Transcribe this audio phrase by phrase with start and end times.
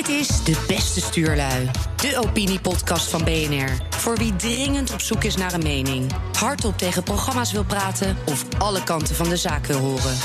[0.00, 1.70] Dit is De Beste Stuurlui.
[1.96, 3.68] De opiniepodcast van BNR.
[3.90, 6.12] Voor wie dringend op zoek is naar een mening.
[6.38, 10.16] Hardop tegen programma's wil praten of alle kanten van de zaak wil horen.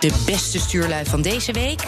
[0.00, 1.82] De beste stuurlui van deze week.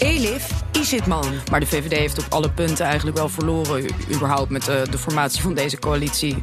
[0.00, 1.26] Elif Isitman.
[1.50, 5.42] Maar de VVD heeft op alle punten eigenlijk wel verloren, überhaupt met de, de formatie
[5.42, 6.42] van deze coalitie.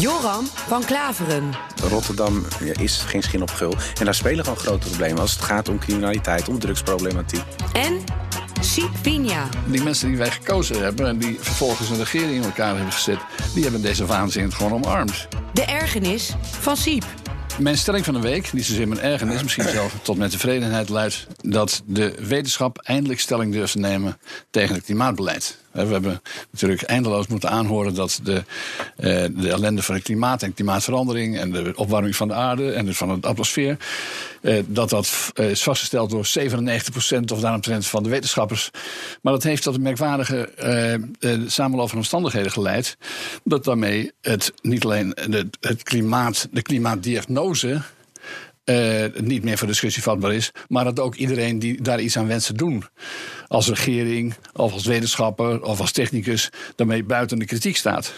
[0.00, 1.50] Joram van Klaveren.
[1.82, 2.44] Rotterdam
[2.80, 3.74] is geen schin op gul.
[3.98, 7.42] En daar spelen gewoon grote problemen als het gaat om criminaliteit, om drugsproblematiek.
[7.72, 8.04] En
[8.60, 9.48] Siep Pinja.
[9.66, 13.18] Die mensen die wij gekozen hebben en die vervolgens een regering in elkaar hebben gezet,
[13.54, 15.28] die hebben deze waanzin gewoon omarmd.
[15.52, 17.04] De ergernis van Siep.
[17.58, 21.26] Mijn stelling van de week, niet zozeer mijn ergernis, misschien zelf tot mijn tevredenheid, luidt
[21.36, 24.18] dat de wetenschap eindelijk stelling durft te nemen
[24.50, 25.58] tegen het klimaatbeleid.
[25.86, 28.44] We hebben natuurlijk eindeloos moeten aanhoren dat de,
[28.96, 32.94] eh, de ellende van het klimaat en klimaatverandering en de opwarming van de aarde en
[32.94, 33.76] van de atmosfeer,
[34.42, 38.70] eh, dat dat eh, is vastgesteld door 97% of daaromtrent van de wetenschappers.
[39.22, 40.48] Maar dat heeft tot een merkwaardige
[41.46, 42.96] samenloop van omstandigheden geleid.
[43.44, 45.16] Dat daarmee het niet alleen
[45.60, 47.80] het klimaat, de klimaatdiagnose
[48.68, 50.52] uh, niet meer voor discussie vatbaar is.
[50.68, 52.84] Maar dat ook iedereen die daar iets aan wenst te doen.
[53.48, 58.12] Als regering, of als wetenschapper, of als technicus, daarmee buiten de kritiek staat.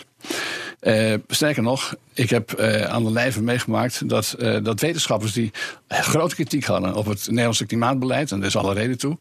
[0.80, 5.50] Uh, sterker nog, ik heb uh, aan de lijve meegemaakt dat, dat wetenschappers die
[5.88, 9.18] grote kritiek hadden op het Nederlandse klimaatbeleid, en daar is alle reden toe,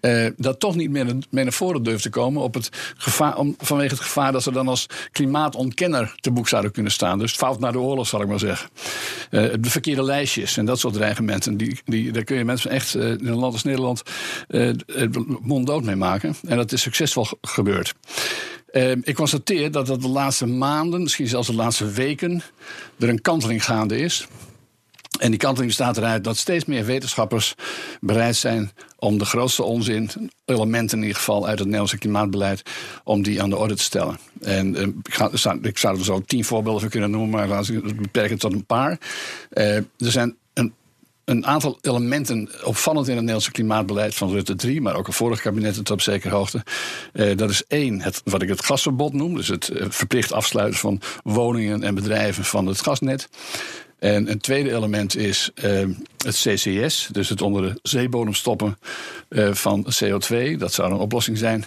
[0.00, 3.94] uh, dat toch niet meer mee naar voren durft te komen op het gevaar, vanwege
[3.94, 7.18] het gevaar dat ze dan als klimaatontkenner te boek zouden kunnen staan.
[7.18, 8.68] Dus fout naar de oorlog, zal ik maar zeggen.
[9.30, 13.10] De verkeerde lijstjes en dat soort dreigementen, die, die, daar kun je mensen echt uh,
[13.10, 14.02] in een land als Nederland
[15.40, 16.34] monddood mee maken.
[16.46, 17.94] En dat is succesvol gebeurd.
[19.02, 22.42] ik constateer dat dat de laatste maanden, misschien zelfs de laatste weken,
[22.98, 24.28] er een kanteling gaande is.
[25.18, 27.54] En die kanteling bestaat eruit dat steeds meer wetenschappers
[28.00, 30.10] bereid zijn om de grootste onzin,
[30.44, 32.62] elementen in ieder geval uit het Nederlandse klimaatbeleid,
[33.04, 34.18] om die aan de orde te stellen.
[34.40, 37.88] En uh, ik, ik, zou er zo tien voorbeelden van kunnen noemen, maar laten we
[37.88, 38.98] het beperken tot een paar.
[39.52, 40.74] Uh, er zijn een,
[41.24, 45.40] een aantal elementen opvallend in het Nederlandse klimaatbeleid van Rutte 3, maar ook een vorig
[45.40, 46.64] kabinet tot op zekere hoogte.
[47.12, 51.00] Uh, dat is één, het, wat ik het gasverbod noem, dus het verplicht afsluiten van
[51.22, 53.28] woningen en bedrijven van het gasnet.
[53.98, 55.86] En een tweede element is uh,
[56.24, 58.78] het CCS, dus het onder de zeebodem stoppen
[59.28, 60.56] uh, van CO2.
[60.58, 61.64] Dat zou een oplossing zijn.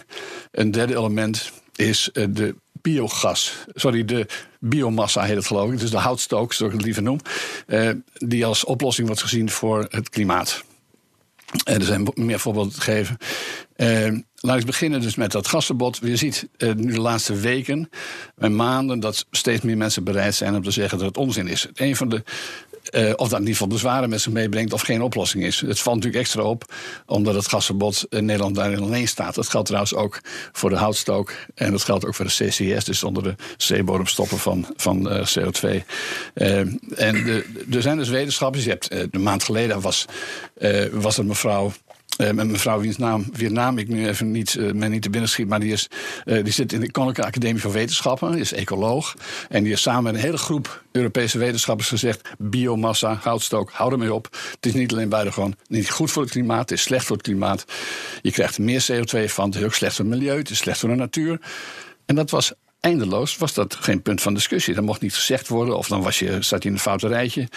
[0.50, 4.26] Een derde element is uh, de biogas, sorry, de
[4.60, 7.18] biomassa heet het geloof ik, dus de houtstook, zoals ik het liever noem,
[8.14, 10.64] die als oplossing wordt gezien voor het klimaat.
[11.64, 13.18] Er zijn meer voorbeelden te geven.
[14.40, 15.98] Laat ik beginnen dus met dat gasverbod.
[16.02, 17.88] Je ziet uh, nu de laatste weken
[18.36, 21.66] en maanden dat steeds meer mensen bereid zijn om te zeggen dat het onzin is.
[21.74, 22.22] Een van de
[22.92, 25.60] uh, of dat in ieder geval bezwaren met zich meebrengt of geen oplossing is.
[25.60, 26.74] Het valt natuurlijk extra op,
[27.06, 29.34] omdat het gasverbod in Nederland daarin alleen staat.
[29.34, 30.20] Dat geldt trouwens ook
[30.52, 34.66] voor de houtstook en dat geldt ook voor de CCS, dus onder de zeebodemstoppen van,
[34.76, 35.68] van uh, CO2.
[36.34, 36.58] Uh,
[36.96, 38.78] en er zijn dus wetenschappers, je
[39.10, 40.04] een maand geleden was,
[40.92, 41.72] was er mevrouw
[42.20, 42.96] uh, met mevrouw wiens
[43.36, 45.88] naam, ik nu even niet, uh, mij niet te binnen schiet, maar die, is,
[46.24, 49.14] uh, die zit in de Koninklijke Academie van Wetenschappen, is ecoloog.
[49.48, 54.14] En die is samen met een hele groep Europese wetenschappers gezegd: biomassa, houtstook, hou ermee
[54.14, 54.28] op.
[54.54, 57.24] Het is niet alleen buitengewoon niet goed voor het klimaat, het is slecht voor het
[57.24, 57.64] klimaat.
[58.22, 60.78] Je krijgt meer CO2 van, het is ook slecht voor het milieu, het is slecht
[60.78, 61.40] voor de natuur.
[62.06, 64.74] En dat was eindeloos was dat geen punt van discussie.
[64.74, 67.48] Dat mocht niet gezegd worden of dan was je, zat je in een foute rijtje.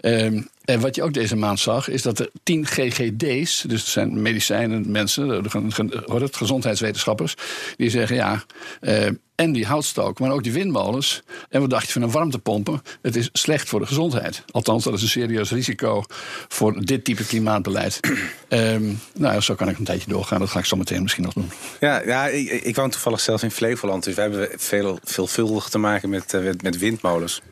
[0.00, 3.90] Um, en wat je ook deze maand zag, is dat er 10 GGD's, dus het
[3.90, 7.34] zijn medicijnen, mensen, het gezondheidswetenschappers,
[7.76, 8.44] die zeggen ja,
[8.80, 11.22] uh, en die houtstook, maar ook die windmolens.
[11.48, 12.82] En wat dacht je van een warmtepompen?
[13.02, 14.42] Het is slecht voor de gezondheid.
[14.50, 16.02] Althans, dat is een serieus risico
[16.48, 18.00] voor dit type klimaatbeleid.
[18.48, 20.38] um, nou, zo kan ik een tijdje doorgaan.
[20.38, 21.50] Dat ga ik zo meteen misschien nog doen.
[21.80, 24.04] Ja, ja ik, ik woon toevallig zelf in Flevoland.
[24.04, 27.42] Dus we hebben veel, veelvuldig te maken met, uh, met windmolens.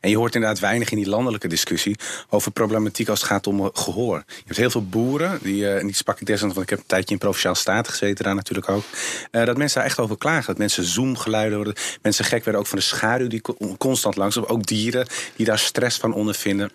[0.00, 1.96] En je hoort inderdaad weinig in die landelijke discussie
[2.28, 4.24] over problematiek als het gaat om gehoor.
[4.26, 6.78] Je hebt heel veel boeren, die, uh, en die sprak ik desnoods, want ik heb
[6.78, 8.84] een tijdje in Provinciaal Staten gezeten daar natuurlijk ook.
[9.30, 10.46] Uh, dat mensen daar echt over klagen.
[10.46, 11.74] Dat mensen zoomgeluiden worden.
[12.02, 13.42] Mensen gek werden ook van de schaduw die
[13.78, 14.46] constant langs.
[14.46, 16.70] Ook dieren die daar stress van ondervinden.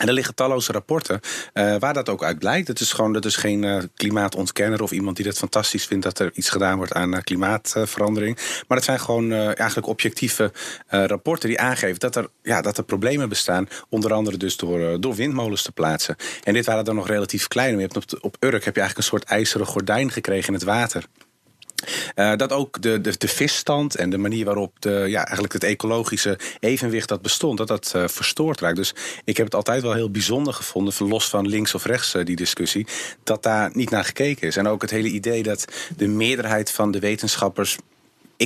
[0.00, 1.20] En er liggen talloze rapporten
[1.54, 2.68] uh, waar dat ook uit blijkt.
[2.68, 6.18] Het is gewoon, dat is geen uh, klimaatontkenner of iemand die het fantastisch vindt dat
[6.18, 8.38] er iets gedaan wordt aan uh, klimaatverandering.
[8.68, 10.52] Maar het zijn gewoon eigenlijk objectieve
[10.88, 13.68] rapporten die aangeven dat er, ja, dat er problemen bestaan.
[13.88, 16.16] Onder andere dus door, door windmolens te plaatsen.
[16.44, 17.74] En dit waren dan nog relatief klein.
[17.74, 20.62] Je hebt op, op Urk heb je eigenlijk een soort ijzeren gordijn gekregen in het
[20.62, 21.04] water.
[22.14, 25.64] Uh, dat ook de, de, de, visstand en de manier waarop de, ja, eigenlijk het
[25.64, 28.76] ecologische evenwicht dat bestond, dat dat uh, verstoord raakt.
[28.76, 28.94] Dus
[29.24, 32.24] ik heb het altijd wel heel bijzonder gevonden, van los van links of rechts uh,
[32.24, 32.86] die discussie,
[33.22, 34.56] dat daar niet naar gekeken is.
[34.56, 35.64] En ook het hele idee dat
[35.96, 37.76] de meerderheid van de wetenschappers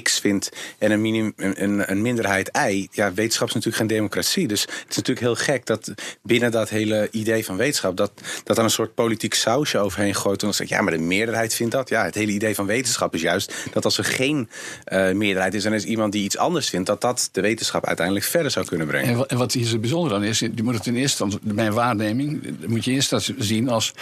[0.02, 0.48] X vindt
[0.78, 2.88] en een, minim, een, een minderheid Y.
[2.90, 4.48] Ja, wetenschap is natuurlijk geen democratie.
[4.48, 5.92] Dus het is natuurlijk heel gek dat
[6.22, 7.96] binnen dat hele idee van wetenschap...
[7.96, 8.12] dat,
[8.44, 10.40] dat er een soort politiek sausje overheen gooit.
[10.40, 11.88] En dan zeg je, ja, maar de meerderheid vindt dat.
[11.88, 14.48] Ja, het hele idee van wetenschap is juist dat als er geen
[14.92, 15.64] uh, meerderheid is...
[15.64, 16.86] en er is iemand die iets anders vindt...
[16.86, 19.26] dat dat de wetenschap uiteindelijk verder zou kunnen brengen.
[19.26, 21.54] En wat hier zo bijzonder aan is, je moet het in eerste instantie...
[21.54, 23.92] mijn waarneming moet je eerst zien als,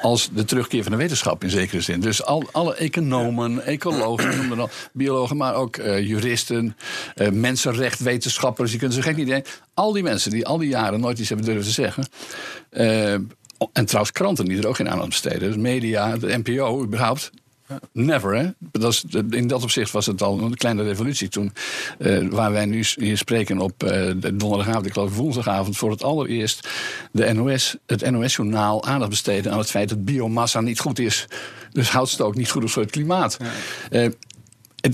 [0.00, 2.00] als de terugkeer van de wetenschap in zekere zin.
[2.00, 4.68] Dus al, alle economen, ecologen, noem
[5.34, 6.76] maar ook uh, juristen,
[7.16, 8.72] uh, mensenrechtwetenschappers.
[8.72, 9.52] Je kunt ze gek niet denken.
[9.74, 12.08] Al die mensen die al die jaren nooit iets hebben durven te zeggen.
[12.70, 13.12] Uh,
[13.72, 15.40] en trouwens, kranten die er ook geen aandacht besteden.
[15.40, 17.30] Dus media, de NPO überhaupt.
[17.92, 18.50] Never, hè?
[18.58, 21.52] Dat is, in dat opzicht was het al een kleine revolutie toen.
[21.98, 26.68] Uh, waar wij nu hier spreken op uh, donderdagavond, ik geloof woensdagavond, voor het allereerst
[27.12, 31.26] de NOS, het NOS-journaal aandacht besteden aan het feit dat biomassa niet goed is.
[31.72, 33.36] Dus houtstook niet goed is voor het klimaat.
[33.90, 34.02] Ja.
[34.02, 34.10] Uh,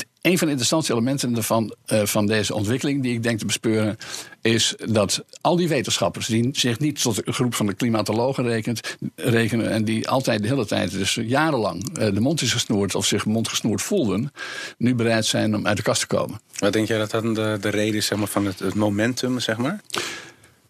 [0.00, 3.96] een van de interessantste elementen ervan, uh, van deze ontwikkeling, die ik denk te bespeuren,
[4.42, 8.96] is dat al die wetenschappers die zich niet tot de groep van de klimatologen rekent,
[9.16, 13.06] rekenen en die altijd de hele tijd, dus jarenlang, uh, de mond is gesnoerd of
[13.06, 14.32] zich mondgesnoerd voelden,
[14.78, 16.40] nu bereid zijn om uit de kast te komen.
[16.58, 19.40] Wat denk jij dat dan de, de reden is zeg maar, van het, het momentum,
[19.40, 19.80] zeg maar?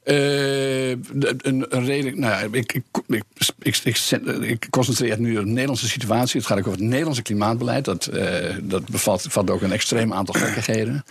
[0.04, 2.20] Uh, een, een, reden.
[2.20, 2.84] Nou ik, ik,
[3.62, 3.78] ik,
[4.40, 6.40] ik, concentreer nu op de Nederlandse situatie.
[6.40, 7.84] Het gaat ook over het Nederlandse klimaatbeleid.
[7.84, 11.04] Dat, uh, dat bevat, ook een extreem aantal gekkigheden.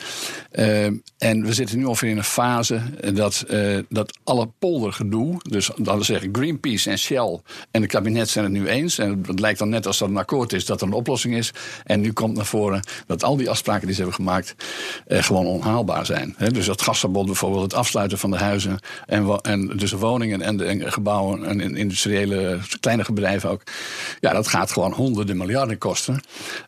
[0.51, 0.85] Uh,
[1.17, 2.81] en we zitten nu ongeveer in een fase
[3.13, 3.45] dat,
[3.89, 5.39] dat alle poldergedoe.
[5.49, 7.39] Dus we zeggen Greenpeace en Shell
[7.71, 8.97] en het kabinet zijn het nu eens.
[8.97, 11.51] En het lijkt dan net als dat een akkoord is dat er een oplossing is.
[11.83, 14.55] En nu komt naar voren dat al die afspraken die ze hebben gemaakt
[15.07, 16.35] gewoon onhaalbaar zijn.
[16.51, 20.65] dus dat gasverbod bijvoorbeeld, het afsluiten van de huizen en, en dus woningen en, de,
[20.65, 23.63] en gebouwen en industriële kleine bedrijven ook.
[24.19, 26.23] Ja, dat gaat gewoon honderden miljarden kosten.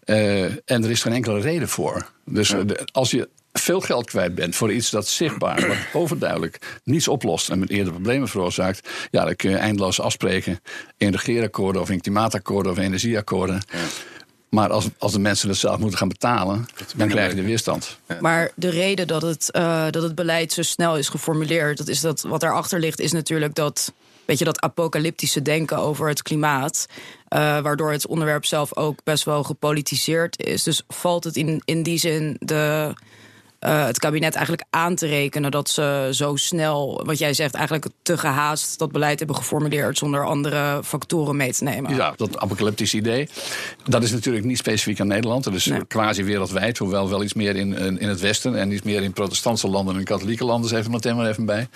[0.06, 2.10] Uh, en er is geen enkele reden voor.
[2.26, 7.08] Dus de, als je veel geld kwijt bent voor iets dat zichtbaar, wat overduidelijk niets
[7.08, 10.60] oplost en met eerder problemen veroorzaakt, ja, dan kun je eindeloos afspreken
[10.98, 13.62] in regeerakkoorden of in klimaatakkoorden of energieakkoorden.
[13.72, 13.78] Ja.
[14.54, 16.66] Maar als, als de mensen het zelf moeten gaan betalen,
[16.96, 17.98] dan krijg je de weerstand.
[18.20, 22.02] Maar de reden dat het, uh, dat het beleid zo snel is geformuleerd, dat is
[22.02, 23.94] dat wat daarachter ligt, is natuurlijk dat,
[24.26, 26.86] weet je, dat apocalyptische denken over het klimaat.
[26.90, 30.64] Uh, waardoor het onderwerp zelf ook best wel gepolitiseerd is.
[30.64, 32.94] Dus valt het in, in die zin de
[33.66, 37.88] uh, het kabinet eigenlijk aan te rekenen dat ze zo snel, wat jij zegt, eigenlijk
[38.02, 41.96] te gehaast dat beleid hebben geformuleerd zonder andere factoren mee te nemen.
[41.96, 43.30] Ja, dat apocalyptisch idee.
[43.84, 45.44] Dat is natuurlijk niet specifiek aan Nederland.
[45.44, 45.86] Dat is nee.
[45.86, 49.68] quasi wereldwijd, hoewel wel iets meer in, in het Westen en iets meer in protestantse
[49.68, 50.78] landen en katholieke landen.
[50.78, 51.68] Even meteen maar even bij.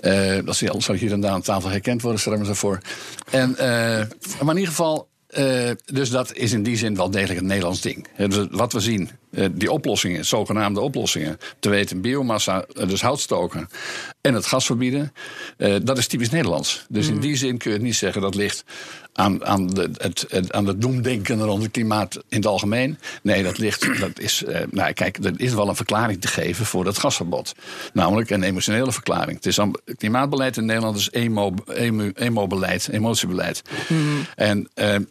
[0.00, 2.78] Uh, dat zal hier en daar aan tafel herkend worden, stel ik me zo voor.
[3.30, 4.06] En, uh, maar
[4.40, 5.08] in ieder geval,
[5.38, 8.06] uh, dus dat is in die zin wel degelijk een Nederlands ding.
[8.16, 13.68] Dus wat we zien, uh, die oplossingen, zogenaamde oplossingen, te weten biomassa, uh, dus houtstoken
[14.20, 15.12] en het gas verbieden,
[15.82, 16.86] dat is typisch Nederlands.
[16.88, 17.14] Dus mm.
[17.14, 18.64] in die zin kun je het niet zeggen dat ligt
[19.12, 22.98] aan, aan, de, het, het, aan het doemdenken rond het klimaat in het algemeen.
[23.22, 26.84] Nee, dat ligt, dat is, nou kijk, er is wel een verklaring te geven voor
[26.84, 27.54] dat gasverbod.
[27.92, 29.36] Namelijk een emotionele verklaring.
[29.36, 29.58] Het is
[29.96, 33.62] klimaatbeleid in Nederland is emo, emo, emo-beleid, emotiebeleid.
[33.88, 34.26] Mm.
[34.34, 34.70] En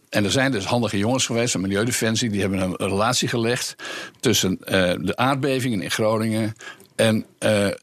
[0.10, 3.76] en er zijn dus handige jongens geweest van Milieudefensie, die hebben een relatie gelegd
[4.20, 4.68] tussen uh,
[5.00, 6.56] de aardbevingen in Groningen
[6.96, 7.26] en,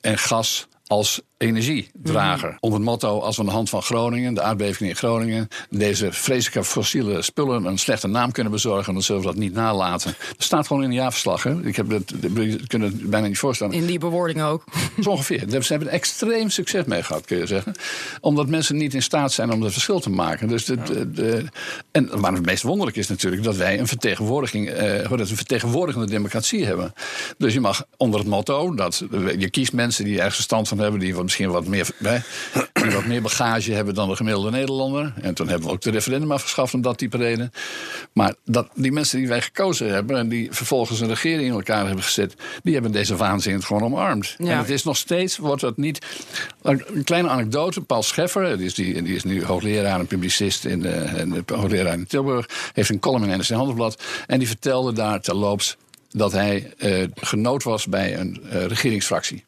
[0.00, 2.50] en gas als energiedrager.
[2.50, 2.56] Mm.
[2.60, 6.12] Onder het motto: als we aan de hand van Groningen, de aardbeving in Groningen, deze
[6.12, 10.14] vreselijke fossiele spullen een slechte naam kunnen bezorgen, dan zullen we dat niet nalaten.
[10.28, 11.42] Dat staat gewoon in een jaarverslag.
[11.42, 11.66] Hè?
[11.66, 12.12] Ik heb het,
[12.66, 13.72] kunnen het bijna niet voorstellen.
[13.72, 14.64] In die bewoording ook.
[15.02, 15.38] Zo ongeveer.
[15.48, 17.72] Ze hebben er extreem succes mee gehad, kun je zeggen.
[18.20, 20.48] Omdat mensen niet in staat zijn om het verschil te maken.
[20.48, 21.44] Dus de, de, de,
[21.90, 26.64] en maar het meest wonderlijk is natuurlijk dat wij een vertegenwoordiging, eh, een vertegenwoordigende democratie
[26.64, 26.92] hebben.
[27.38, 29.04] Dus je mag onder het motto dat
[29.38, 32.18] je kiest mensen die ergens verstand van hebben, die misschien wat meer, hè,
[32.92, 35.12] wat meer bagage hebben dan de gemiddelde Nederlander.
[35.20, 37.52] En toen hebben we ook de referendum afgeschaft om dat type reden.
[38.12, 41.86] Maar dat, die mensen die wij gekozen hebben en die vervolgens een regering in elkaar
[41.86, 44.34] hebben gezet, die hebben deze waanzin gewoon omarmd.
[44.38, 44.50] Ja.
[44.50, 46.06] En het is nog steeds, wordt dat niet.
[46.62, 50.80] Een kleine anekdote: Paul Scheffer, die is, die, die is nu hoogleraar en publicist in,
[50.80, 54.02] de, hoogleraar in Tilburg, heeft een column in NRC Handelsblad.
[54.26, 55.76] En die vertelde daar terloops
[56.10, 59.44] dat hij uh, genoot was bij een uh, regeringsfractie.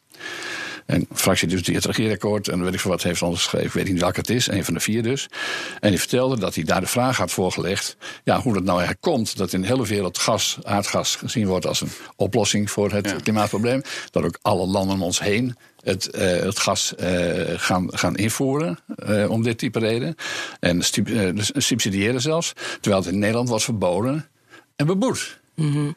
[0.90, 3.66] Een fractie dus die het regeerakkoord en weet ik veel wat heeft onderschreven.
[3.66, 5.28] Ik weet niet welke het is, een van de vier dus.
[5.80, 7.96] En die vertelde dat hij daar de vraag had voorgelegd.
[8.24, 11.66] Ja, hoe dat nou eigenlijk komt dat in de hele wereld gas, aardgas gezien wordt
[11.66, 13.82] als een oplossing voor het klimaatprobleem.
[14.10, 18.78] Dat ook alle landen om ons heen het, uh, het gas uh, gaan, gaan invoeren
[19.08, 20.14] uh, om dit type reden.
[20.60, 22.52] En dus subsidiëren zelfs.
[22.80, 24.28] Terwijl het in Nederland was verboden
[24.76, 25.39] en beboet.
[25.54, 25.96] Mm -hmm.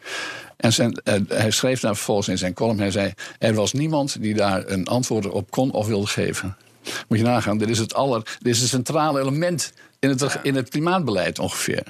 [0.57, 4.33] En zijn, hij schreef daar vervolgens in zijn column: hij zei: Er was niemand die
[4.33, 6.57] daar een antwoord op kon of wilde geven.
[7.07, 10.55] Moet je nagaan, dit is het, aller, dit is het centrale element in het, in
[10.55, 11.83] het klimaatbeleid ongeveer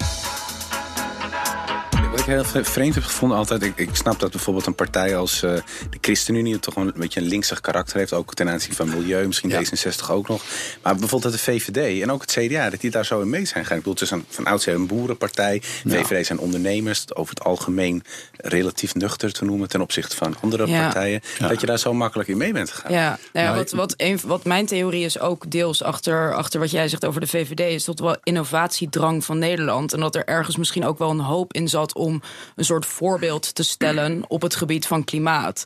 [2.27, 3.63] ik heel vreemd heb gevonden altijd...
[3.63, 5.51] Ik, ik snap dat bijvoorbeeld een partij als uh,
[5.89, 6.59] de ChristenUnie...
[6.59, 8.13] toch een beetje een linksig karakter heeft.
[8.13, 9.61] Ook ten aanzien van milieu, misschien ja.
[9.61, 10.43] D66 ook nog.
[10.83, 12.69] Maar bijvoorbeeld dat de VVD en ook het CDA...
[12.69, 13.77] dat die daar zo in mee zijn gegaan.
[13.77, 15.61] Ik bedoel, het is een, van oudsher een boerenpartij.
[15.83, 16.03] Ja.
[16.03, 17.15] VVD zijn ondernemers.
[17.15, 18.03] Over het algemeen
[18.37, 19.69] relatief nuchter te noemen...
[19.69, 20.83] ten opzichte van andere ja.
[20.83, 21.21] partijen.
[21.39, 22.91] Dat je daar zo makkelijk in mee bent gegaan.
[22.91, 26.71] Ja, nou ja wat, wat, een, wat mijn theorie is ook deels achter, achter wat
[26.71, 27.59] jij zegt over de VVD...
[27.59, 29.93] is tot wel innovatiedrang van Nederland.
[29.93, 31.93] En dat er ergens misschien ook wel een hoop in zat...
[31.93, 32.12] om
[32.55, 35.65] een soort voorbeeld te stellen op het gebied van klimaat.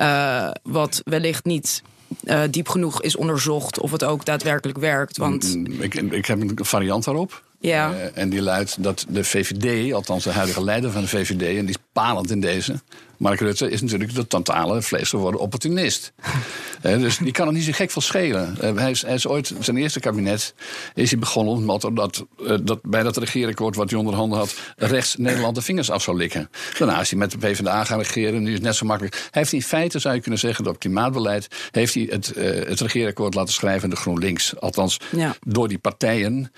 [0.00, 1.82] Uh, wat wellicht niet
[2.24, 5.16] uh, diep genoeg is onderzocht of het ook daadwerkelijk werkt.
[5.16, 5.54] Want...
[5.56, 7.42] Mm, ik, ik heb een variant daarop.
[7.60, 7.92] Ja.
[7.92, 11.66] Uh, en die luidt dat de VVD, althans de huidige leider van de VVD, en
[11.66, 12.80] die is palend in deze,
[13.22, 16.12] Mark Rutte is natuurlijk de totale vleesgeworden opportunist.
[16.82, 18.56] dus die kan er niet zo gek van schelen.
[18.78, 20.54] hij, is, hij is ooit, zijn eerste kabinet,
[20.94, 24.54] is hij begonnen met dat, uh, dat bij dat regeerakkoord wat hij onder handen had,
[24.76, 26.50] rechts Nederland de vingers af zou likken.
[26.78, 29.14] Daarna is hij met de PvdA gaan regeren, nu is net zo makkelijk.
[29.14, 32.44] Hij heeft in feite, zou je kunnen zeggen, dat op klimaatbeleid heeft hij het, uh,
[32.44, 34.60] het regeerakkoord laten schrijven de GroenLinks.
[34.60, 35.34] Althans, ja.
[35.46, 36.52] door die partijen.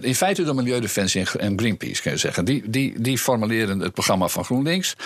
[0.00, 2.44] In feite door Milieudefensie en Greenpeace, kun je zeggen.
[2.44, 4.96] Die, die, die formuleren het programma van GroenLinks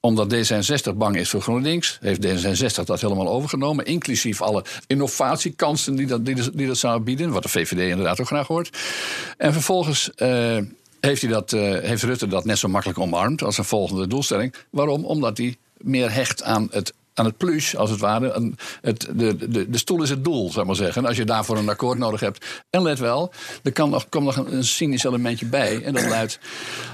[0.00, 3.84] omdat D66 bang is voor GroenLinks, heeft D66 dat helemaal overgenomen.
[3.84, 7.30] Inclusief alle innovatiekansen die dat, die, die dat zou bieden.
[7.30, 8.78] Wat de VVD inderdaad ook graag hoort.
[9.36, 10.10] En vervolgens.
[10.16, 10.58] Uh,
[11.00, 14.54] heeft, hij dat, uh, heeft Rutte dat net zo makkelijk omarmd als een volgende doelstelling.
[14.70, 15.04] Waarom?
[15.04, 18.52] Omdat hij meer hecht aan het aan het plus, als het ware.
[18.80, 21.06] het, de, de, de stoel is het doel, zou ik maar zeggen.
[21.06, 22.46] Als je daarvoor een akkoord nodig hebt.
[22.70, 23.32] En let wel,
[23.62, 25.82] er kan nog, komt nog een, een cynisch elementje bij.
[25.82, 26.38] En dat luidt,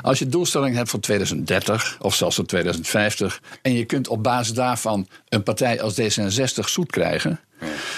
[0.03, 3.41] als je doelstelling hebt voor 2030 of zelfs voor 2050...
[3.63, 7.41] en je kunt op basis daarvan een partij als D66 zoet krijgen...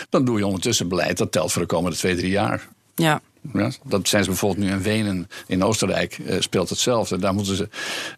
[0.08, 2.68] dan doe je ondertussen beleid dat telt voor de komende twee, drie jaar.
[2.94, 3.20] Ja.
[3.52, 7.18] Ja, dat zijn ze bijvoorbeeld nu in Wenen, in Oostenrijk, uh, speelt hetzelfde.
[7.18, 7.68] Daar moeten, ze,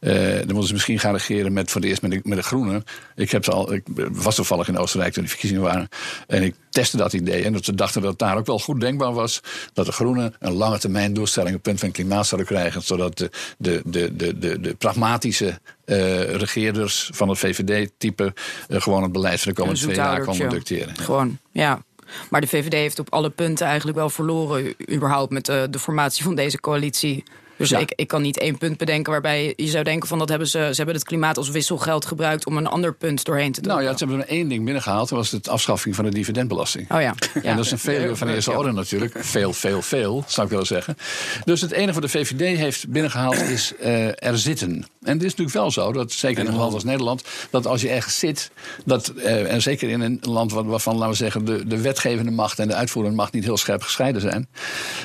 [0.00, 2.45] uh, daar moeten ze misschien gaan regeren met voor het eerst met de, met de
[2.45, 2.85] groenen.
[3.14, 5.88] Ik, heb al, ik was toevallig in Oostenrijk toen de verkiezingen waren.
[6.26, 7.45] En ik testte dat idee.
[7.45, 9.40] En dat ze dachten dat het daar ook wel goed denkbaar was.
[9.73, 12.83] Dat de groenen een lange termijn doelstelling op punt van klimaat zouden krijgen.
[12.83, 18.35] Zodat de, de, de, de, de, de pragmatische uh, regeerders van het VVD-type
[18.68, 20.97] gewoon het beleid van de komende twee jaar kon conducteren.
[20.97, 21.83] Gewoon, ja.
[22.31, 26.25] Maar de VVD heeft op alle punten eigenlijk wel verloren, überhaupt met de, de formatie
[26.25, 27.25] van deze coalitie.
[27.57, 27.79] Dus ja.
[27.79, 30.59] ik, ik kan niet één punt bedenken waarbij je zou denken van dat hebben ze,
[30.59, 33.73] ze hebben het klimaat als wisselgeld gebruikt om een ander punt doorheen te doen.
[33.73, 36.91] Nou ja, ze hebben er één ding binnengehaald, dat was de afschaffing van de dividendbelasting.
[36.93, 37.15] Oh ja.
[37.35, 37.43] ja.
[37.43, 39.15] En dat is een veel van de eerste orde natuurlijk.
[39.19, 40.97] Veel, veel, veel, zou ik willen zeggen.
[41.45, 44.87] Dus het enige wat de VVD heeft binnengehaald is uh, er zitten.
[45.03, 47.81] En het is natuurlijk wel zo, dat zeker in een land als Nederland, dat als
[47.81, 48.51] je ergens zit,
[48.85, 52.59] dat, uh, en zeker in een land waarvan, laten we zeggen, de, de wetgevende macht
[52.59, 54.49] en de uitvoerende macht niet heel scherp gescheiden zijn,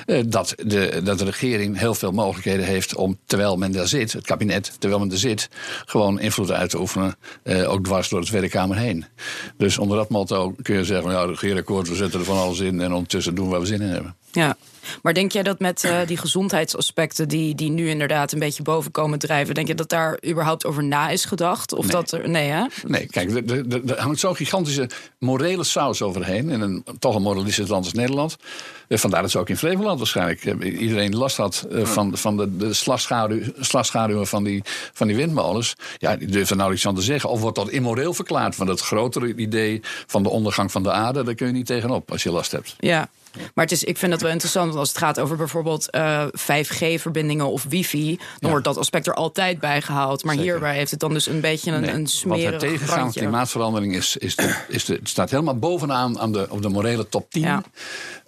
[0.06, 2.12] uh, dat, de, dat de regering heel veel
[2.44, 5.50] heeft om, terwijl men daar zit, het kabinet, terwijl men er zit,
[5.86, 9.06] gewoon invloed uit te oefenen, eh, ook dwars door de Tweede Kamer heen.
[9.58, 12.82] Dus onder dat motto kun je zeggen, het regeerakkoord, we zetten er van alles in
[12.82, 14.16] en ondertussen doen waar we zin in hebben.
[14.32, 14.58] Ja,
[15.02, 18.92] maar denk jij dat met uh, die gezondheidsaspecten die, die nu inderdaad een beetje boven
[18.92, 21.74] komen drijven, denk je dat daar überhaupt over na is gedacht?
[21.74, 21.92] Of nee.
[21.92, 22.66] dat er, nee, hè?
[22.88, 23.50] Nee, kijk,
[23.90, 28.36] er hangt zo'n gigantische morele saus overheen in een toch een moralistisch land als Nederland.
[28.88, 32.58] Eh, vandaar dat ze ook in Flevoland waarschijnlijk eh, iedereen last had van, van de,
[32.58, 35.76] de slagschaduw, slagschaduwen van die, van die windmolens.
[35.98, 37.30] Ja, die durft er nou iets aan te zeggen.
[37.30, 38.30] Of wordt dat immoreel verklaard?
[38.50, 42.12] van het grotere idee van de ondergang van de aarde, daar kun je niet tegenop
[42.12, 42.76] als je last hebt.
[42.80, 43.10] Ja,
[43.54, 46.26] maar het is, ik vind dat wel interessant, want als het gaat over bijvoorbeeld uh,
[46.28, 48.50] 5G-verbindingen of wifi, dan ja.
[48.50, 50.24] wordt dat aspect er altijd bij gehaald.
[50.24, 50.52] Maar Zeker.
[50.52, 53.96] hierbij heeft het dan dus een beetje een, nee, een smerig Want het tegengaan klimaatverandering
[53.96, 57.42] is, is, de, is de, staat helemaal bovenaan aan de, op de morele top 10.
[57.42, 57.64] Ja.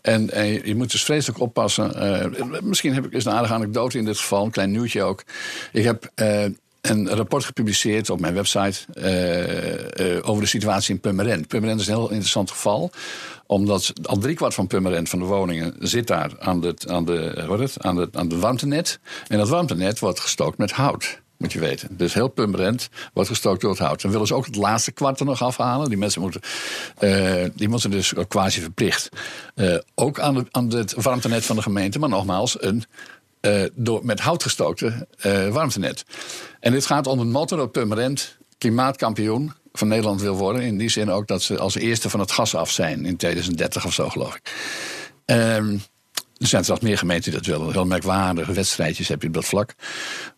[0.01, 1.91] En, en, je moet dus vreselijk oppassen.
[2.35, 5.23] Uh, misschien heb ik eens een aardige anekdote in dit geval, een klein nieuwtje ook.
[5.71, 6.45] Ik heb uh,
[6.89, 11.47] een rapport gepubliceerd op mijn website uh, uh, over de situatie in Purmerend.
[11.47, 12.91] Purmerend is een heel interessant geval,
[13.45, 17.59] omdat al driekwart van Purmerend van de woningen zit daar aan, de, aan, de, wat
[17.59, 18.99] het, aan, aan de warmtenet.
[19.27, 21.21] En dat warmtenet wordt gestookt met hout.
[21.37, 21.97] moet je weten.
[21.97, 24.01] Dus heel Purmerend wordt gestookt door het hout.
[24.01, 25.89] Dan willen ze ook het laatste kwart er nog afhalen.
[25.89, 26.41] Die mensen moeten,
[27.55, 29.09] die moeten dus quasi verplicht.
[29.95, 32.83] Ook aan, de, aan het warmtenet van de gemeente, maar nogmaals, een
[33.45, 35.07] uh, door, met hout gestookte
[35.51, 36.05] warmtenet.
[36.59, 40.61] En dit gaat onder het motto dat Purmerend klimaatkampioen van Nederland wil worden.
[40.61, 43.85] In die zin ook dat ze als eerste van het gas af zijn in 2030
[43.85, 44.53] of zo, geloof ik.
[45.25, 45.81] Um,
[46.37, 47.71] er zijn zelfs meer gemeenten die dat willen.
[47.71, 49.75] Heel merkwaardige wedstrijdjes heb je op dat vlak.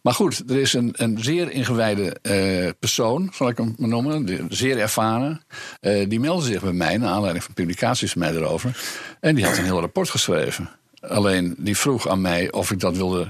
[0.01, 4.77] Maar goed, er is een, een zeer ingewijde uh, persoon, zal ik hem noemen, zeer
[4.77, 5.41] ervaren.
[5.81, 8.77] Uh, die meldde zich bij mij, naar aanleiding van publicaties van mij erover.
[9.19, 10.69] En die had een heel rapport geschreven.
[11.07, 13.27] Alleen die vroeg aan mij of ik dat wilde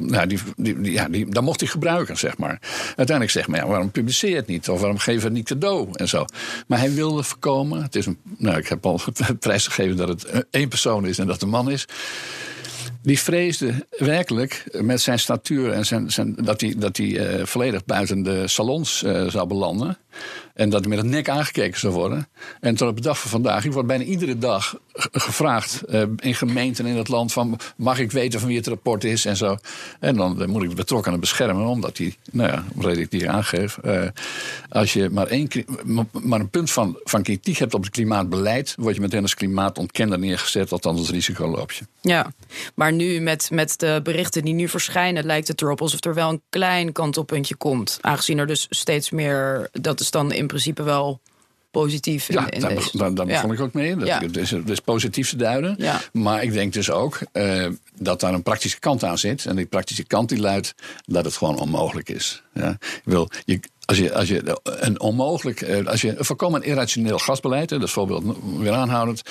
[0.00, 2.58] nou, die, ja, die, dan mocht hij gebruiken, zeg maar.
[2.86, 4.68] Uiteindelijk zeg maar, ja, waarom publiceer het niet?
[4.68, 5.88] Of waarom geef het niet cadeau?
[5.92, 6.24] En zo.
[6.66, 7.82] Maar hij wilde voorkomen.
[7.82, 9.00] Het is een, nou, ik heb al
[9.38, 11.86] prijsgegeven dat het één persoon is en dat het een man is.
[13.02, 18.22] Die vreesde werkelijk met zijn statuur en zijn, zijn, dat hij, dat uh, volledig buiten
[18.22, 19.98] de salons uh, zou belanden.
[20.54, 22.28] En dat hij met een nek aangekeken zou worden.
[22.60, 24.78] En tot op de dag van vandaag, ik word bijna iedere dag
[25.12, 29.04] gevraagd uh, in gemeenten in het land: van, mag ik weten van wie het rapport
[29.04, 29.56] is en zo.
[30.00, 33.78] En dan moet ik de betrokkenen beschermen, omdat hij, nou ja, reden ik die aangeef.
[34.68, 35.48] Als je maar, één,
[36.22, 40.18] maar een punt van, van kritiek hebt op het klimaatbeleid, word je meteen als klimaatontkenner
[40.18, 41.84] neergezet, althans als risicoloopje.
[42.00, 42.32] Ja,
[42.74, 46.28] maar nu met, met de berichten die nu verschijnen, lijkt het erop alsof er wel
[46.28, 47.98] een klein kantelpuntje komt.
[48.00, 51.20] Aangezien er dus steeds meer, dat is dan in principe wel
[51.70, 52.28] positief.
[52.28, 52.46] In, ja,
[52.92, 53.44] daar, daar, ja.
[53.44, 53.96] ik ook mee.
[53.96, 54.22] Dat, ja.
[54.66, 55.74] is, positief te duiden.
[55.78, 56.00] Ja.
[56.12, 59.46] Maar ik denk dus ook uh, dat daar een praktische kant aan zit.
[59.46, 62.42] En die praktische kant die luidt dat het gewoon onmogelijk is.
[62.54, 62.70] Ja.
[62.80, 67.18] Ik wil, je, als je, als je een onmogelijk, eh, als je een volkomen irrationeel
[67.18, 69.22] gasbeleid, dat is voorbeeld weer aanhoudend,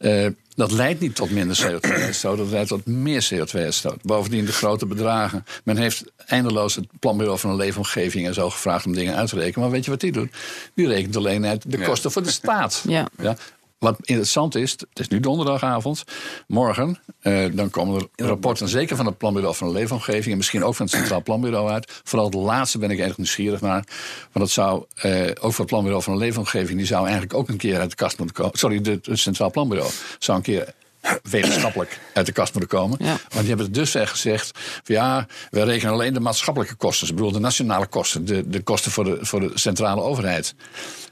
[0.00, 0.26] uh,
[0.60, 4.02] dat leidt niet tot minder CO2-uitstoot, dat leidt tot meer CO2-uitstoot.
[4.02, 5.44] Bovendien de grote bedragen.
[5.64, 9.36] Men heeft eindeloos het planbureau van een leefomgeving en zo gevraagd om dingen uit te
[9.36, 9.60] rekenen.
[9.60, 10.30] Maar weet je wat die doet?
[10.74, 12.84] Die rekent alleen uit de kosten voor de staat.
[12.86, 13.08] Ja.
[13.22, 13.36] ja.
[13.80, 16.04] Wat interessant is, het is nu donderdagavond.
[16.46, 20.30] Morgen, eh, dan komen er rapporten, zeker van het Planbureau van de Leefomgeving...
[20.30, 22.00] en misschien ook van het Centraal Planbureau uit.
[22.04, 23.84] Vooral het laatste ben ik erg nieuwsgierig naar.
[24.32, 26.78] Want dat zou, eh, ook voor het Planbureau van de Leefomgeving...
[26.78, 28.58] die zou eigenlijk ook een keer uit de kast moeten komen.
[28.58, 30.74] Sorry, het Centraal Planbureau zou een keer
[31.30, 32.98] wetenschappelijk uit de kast moeten komen.
[32.98, 37.08] Want die hebben het dus gezegd: van ja, we rekenen alleen de maatschappelijke kosten.
[37.08, 40.54] Ik bedoel, de nationale kosten, de, de kosten voor de, voor de centrale overheid.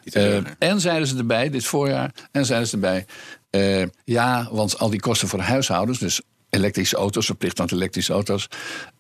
[0.05, 3.07] Uh, en zeiden ze erbij, dit voorjaar, en zeiden ze erbij:
[3.51, 6.21] uh, ja, want al die kosten voor huishoudens, dus
[6.51, 8.49] elektrische auto's, verplicht aan elektrische auto's.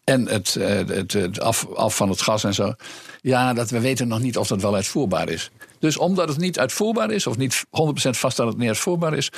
[0.04, 2.74] En het, uh, het, het af, af, van het gas en zo.
[3.20, 5.50] Ja, dat we weten nog niet of dat wel uitvoerbaar is.
[5.78, 7.68] Dus omdat het niet uitvoerbaar is, of niet 100%
[8.10, 9.30] vast dat het niet uitvoerbaar is,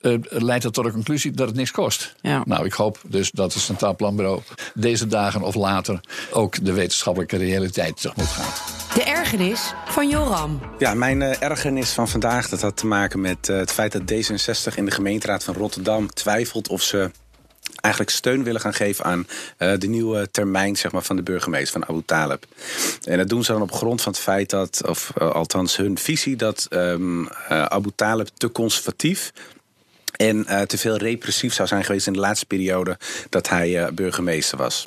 [0.00, 2.14] uh, leidt dat tot de conclusie dat het niks kost.
[2.20, 2.42] Ja.
[2.44, 4.40] Nou, ik hoop dus dat het Centraal Planbureau
[4.74, 8.62] deze dagen of later ook de wetenschappelijke realiteit tegemoet gaat.
[8.94, 10.60] De ergernis van Joram.
[10.78, 14.02] Ja, mijn uh, ergernis van vandaag dat had te maken met uh, het feit dat
[14.12, 17.10] D66 in de gemeenteraad van Rotterdam twijfelt of ze
[17.80, 19.26] eigenlijk steun willen gaan geven aan
[19.58, 22.44] uh, de nieuwe termijn zeg maar, van de burgemeester van Abu Talib.
[23.04, 25.98] En dat doen ze dan op grond van het feit dat, of uh, althans hun
[25.98, 29.32] visie, dat um, uh, Abu Talib te conservatief
[30.18, 33.90] en uh, te veel repressief zou zijn geweest in de laatste periode dat hij uh,
[33.90, 34.86] burgemeester was.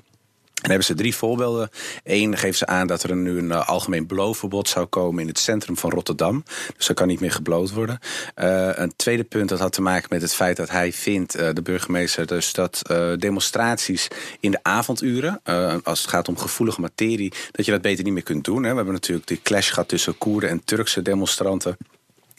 [0.53, 1.69] En hebben ze drie voorbeelden.
[2.03, 5.39] Eén geeft ze aan dat er nu een uh, algemeen blootverbod zou komen in het
[5.39, 6.43] centrum van Rotterdam.
[6.77, 7.99] Dus er kan niet meer gebloot worden.
[8.35, 12.27] Een tweede punt dat had te maken met het feit dat hij vindt, de burgemeester,
[12.27, 12.81] dus dat
[13.17, 14.07] demonstraties
[14.39, 15.41] in de avonduren,
[15.83, 18.63] als het gaat om gevoelige materie, dat je dat beter niet meer kunt doen.
[18.63, 18.69] Hè.
[18.69, 21.77] We hebben natuurlijk die clash gehad tussen Koerden en Turkse demonstranten.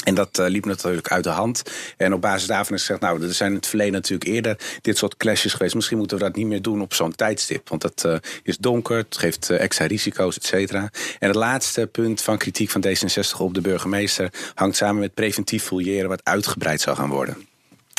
[0.04, 1.62] En dat uh, liep natuurlijk uit de hand.
[1.96, 4.98] En op basis daarvan is gezegd, nou, er zijn in het verleden natuurlijk eerder dit
[4.98, 5.74] soort clashes geweest.
[5.74, 7.68] Misschien moeten we dat niet meer doen op zo'n tijdstip.
[7.68, 10.90] Want dat uh, is donker, het geeft uh, extra risico's, et cetera.
[11.18, 15.64] En het laatste punt van kritiek van D66 op de burgemeester hangt samen met preventief
[15.64, 17.51] fouilleren, wat uitgebreid zou gaan worden.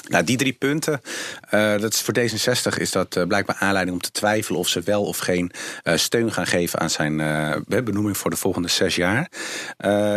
[0.09, 1.01] Nou, die drie punten,
[1.53, 4.81] uh, dat is voor D66 is dat uh, blijkbaar aanleiding om te twijfelen of ze
[4.81, 5.51] wel of geen
[5.83, 7.17] uh, steun gaan geven aan zijn
[7.67, 9.31] benoeming voor de volgende zes jaar.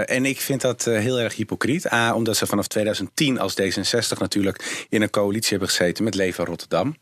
[0.05, 1.93] en ik vind dat heel erg hypocriet.
[1.93, 6.45] A, omdat ze vanaf 2010 als D66 natuurlijk in een coalitie hebben gezeten met Leven
[6.45, 6.97] Rotterdam.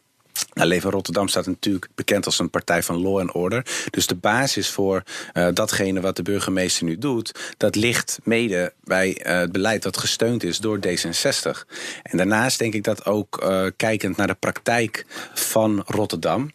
[0.54, 3.66] Nou, Leven Rotterdam staat natuurlijk bekend als een partij van law and order.
[3.90, 5.02] Dus de basis voor
[5.34, 9.96] uh, datgene wat de burgemeester nu doet, dat ligt mede bij uh, het beleid dat
[9.96, 11.66] gesteund is door D66.
[12.02, 16.50] En daarnaast denk ik dat ook uh, kijkend naar de praktijk van Rotterdam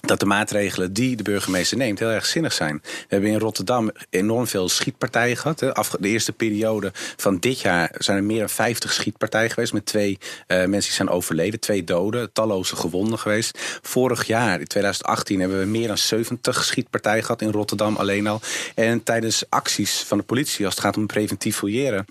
[0.00, 2.80] dat de maatregelen die de burgemeester neemt heel erg zinnig zijn.
[2.82, 5.58] We hebben in Rotterdam enorm veel schietpartijen gehad.
[5.58, 9.72] De eerste periode van dit jaar zijn er meer dan 50 schietpartijen geweest...
[9.72, 13.58] met twee uh, mensen die zijn overleden, twee doden, talloze gewonden geweest.
[13.82, 18.40] Vorig jaar, in 2018, hebben we meer dan 70 schietpartijen gehad in Rotterdam alleen al.
[18.74, 22.06] En tijdens acties van de politie, als het gaat om preventief fouilleren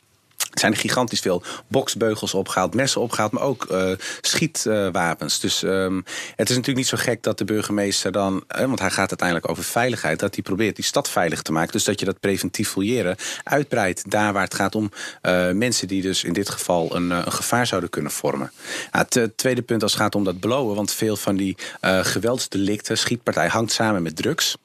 [0.53, 5.39] zijn er gigantisch veel boksbeugels opgehaald, messen opgehaald, maar ook uh, schietwapens.
[5.39, 6.03] dus um,
[6.35, 9.49] het is natuurlijk niet zo gek dat de burgemeester dan, uh, want hij gaat uiteindelijk
[9.49, 11.71] over veiligheid, dat hij probeert die stad veilig te maken.
[11.71, 16.01] Dus dat je dat preventief fouilleren uitbreidt daar waar het gaat om uh, mensen die
[16.01, 18.51] dus in dit geval een, een gevaar zouden kunnen vormen.
[18.91, 23.47] het tweede punt als het gaat om dat blowen, want veel van die geweldsdelicten, schietpartij,
[23.47, 24.57] hangt samen met drugs.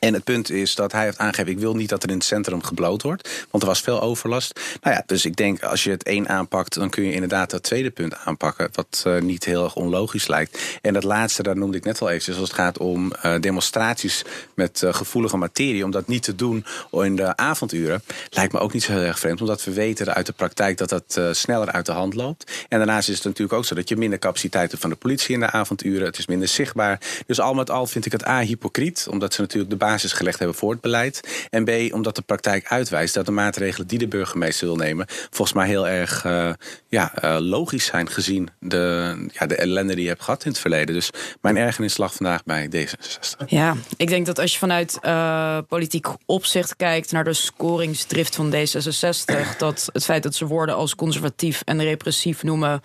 [0.00, 1.52] En het punt is dat hij heeft aangegeven...
[1.52, 3.46] ik wil niet dat er in het centrum gebloot wordt.
[3.50, 4.60] Want er was veel overlast.
[4.80, 6.74] Nou ja, dus ik denk als je het één aanpakt...
[6.74, 8.68] dan kun je inderdaad dat tweede punt aanpakken.
[8.72, 10.78] Wat uh, niet heel erg onlogisch lijkt.
[10.82, 12.38] En dat laatste, daar noemde ik net al eventjes...
[12.38, 15.84] als het gaat om uh, demonstraties met uh, gevoelige materie...
[15.84, 18.02] om dat niet te doen in de avonduren...
[18.30, 19.40] lijkt me ook niet zo heel erg vreemd.
[19.40, 22.52] Omdat we weten uit de praktijk dat dat sneller uit de hand loopt.
[22.68, 23.74] En daarnaast is het natuurlijk ook zo...
[23.74, 26.06] dat je minder capaciteit hebt van de politie in de avonduren.
[26.06, 27.00] Het is minder zichtbaar.
[27.26, 29.06] Dus al met al vind ik het A, hypocriet.
[29.10, 31.46] Omdat ze natuurlijk de basis gelegd hebben voor het beleid.
[31.50, 35.52] En B, omdat de praktijk uitwijst dat de maatregelen die de burgemeester wil nemen, volgens
[35.52, 36.50] mij heel erg uh,
[36.88, 40.60] ja, uh, logisch zijn gezien de, ja, de ellende die je hebt gehad in het
[40.60, 40.94] verleden.
[40.94, 43.46] Dus mijn ergernis lag vandaag bij D66.
[43.46, 48.54] Ja, ik denk dat als je vanuit uh, politiek opzicht kijkt naar de scoringsdrift van
[48.54, 52.82] D66, dat het feit dat ze woorden als conservatief en repressief noemen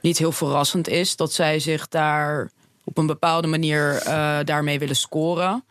[0.00, 1.16] niet heel verrassend is.
[1.16, 2.50] Dat zij zich daar
[2.84, 4.02] op een bepaalde manier
[4.44, 5.64] daarmee willen scoren.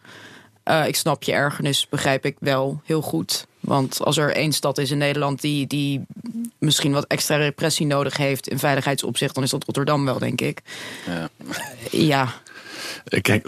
[0.70, 3.48] Uh, ik snap je ergernis, begrijp ik wel heel goed.
[3.60, 6.06] Want als er één stad is in Nederland die, die
[6.58, 10.62] misschien wat extra repressie nodig heeft in veiligheidsopzicht, dan is dat Rotterdam wel, denk ik.
[11.06, 11.30] Ja.
[11.92, 12.34] ja.
[13.06, 13.48] Eh, kijk,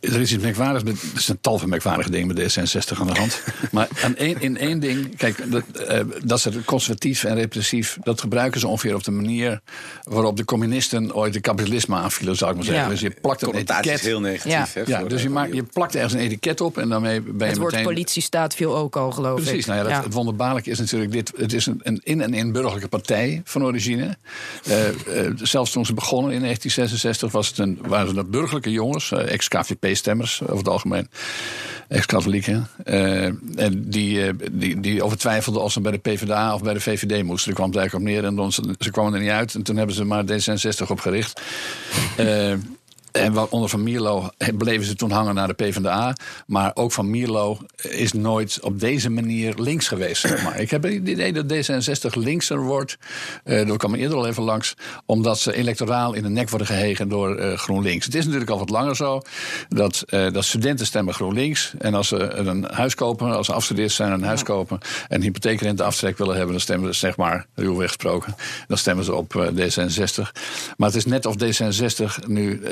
[0.00, 0.84] er is iets merkwaardigs.
[0.84, 3.42] Met, er zijn tal van merkwaardige dingen met D66 aan de hand.
[3.70, 8.20] maar aan één, in één ding, kijk, dat, uh, dat ze conservatief en repressief, dat
[8.20, 9.60] gebruiken ze ongeveer op de manier
[10.02, 12.84] waarop de communisten ooit de kapitalisme aanvielen, zou ik maar zeggen.
[12.84, 12.90] Ja.
[12.90, 13.86] Dus je plakt een etiket.
[13.86, 14.74] is heel negatief.
[14.74, 17.44] Ja, ja dus je, maakt, je plakt ergens een etiket op en daarmee ben je
[17.44, 17.86] het woord meteen...
[17.86, 19.66] politiestaat viel ook al, geloof Precies, ik.
[19.66, 21.32] nou ja, dat, het wonderbaarlijke is natuurlijk dit.
[21.36, 24.16] Het is een, een in- en in burgerlijke partij van origine.
[24.68, 29.32] Uh, uh, zelfs toen ze begonnen in 1966 was het een, waren het burgerlijke uh,
[29.32, 31.08] ex-KVP-stemmers over het algemeen,
[31.88, 32.68] ex-katholieken.
[32.84, 33.24] Uh,
[33.56, 37.22] en die, uh, die, die overtwijfelden of ze bij de PvdA of bij de VVD
[37.22, 37.46] moesten.
[37.46, 39.54] Daar kwam het eigenlijk op neer en dan, ze kwamen er niet uit.
[39.54, 41.40] En toen hebben ze maar D66 opgericht.
[43.12, 46.16] En onder Van Mierlo bleven ze toen hangen naar de PvdA.
[46.46, 50.20] Maar ook Van Mierlo is nooit op deze manier links geweest.
[50.20, 50.60] Zeg maar.
[50.60, 52.98] Ik heb het idee dat D66 linkser wordt.
[53.44, 54.74] Uh, dat kwam eerder al even langs.
[55.06, 58.04] Omdat ze electoraal in de nek worden gehegen door uh, GroenLinks.
[58.04, 59.22] Het is natuurlijk al wat langer zo.
[59.68, 61.72] Dat, uh, dat studenten stemmen GroenLinks.
[61.78, 64.78] En als ze een huis kopen, als ze afgestudeerd zijn een huis kopen.
[65.08, 66.52] En een hypotheekrenteaftrek willen hebben.
[66.52, 68.34] Dan stemmen ze, zeg maar, ruwweg gesproken.
[68.66, 70.32] Dan stemmen ze op D66.
[70.76, 72.62] Maar het is net of D66 nu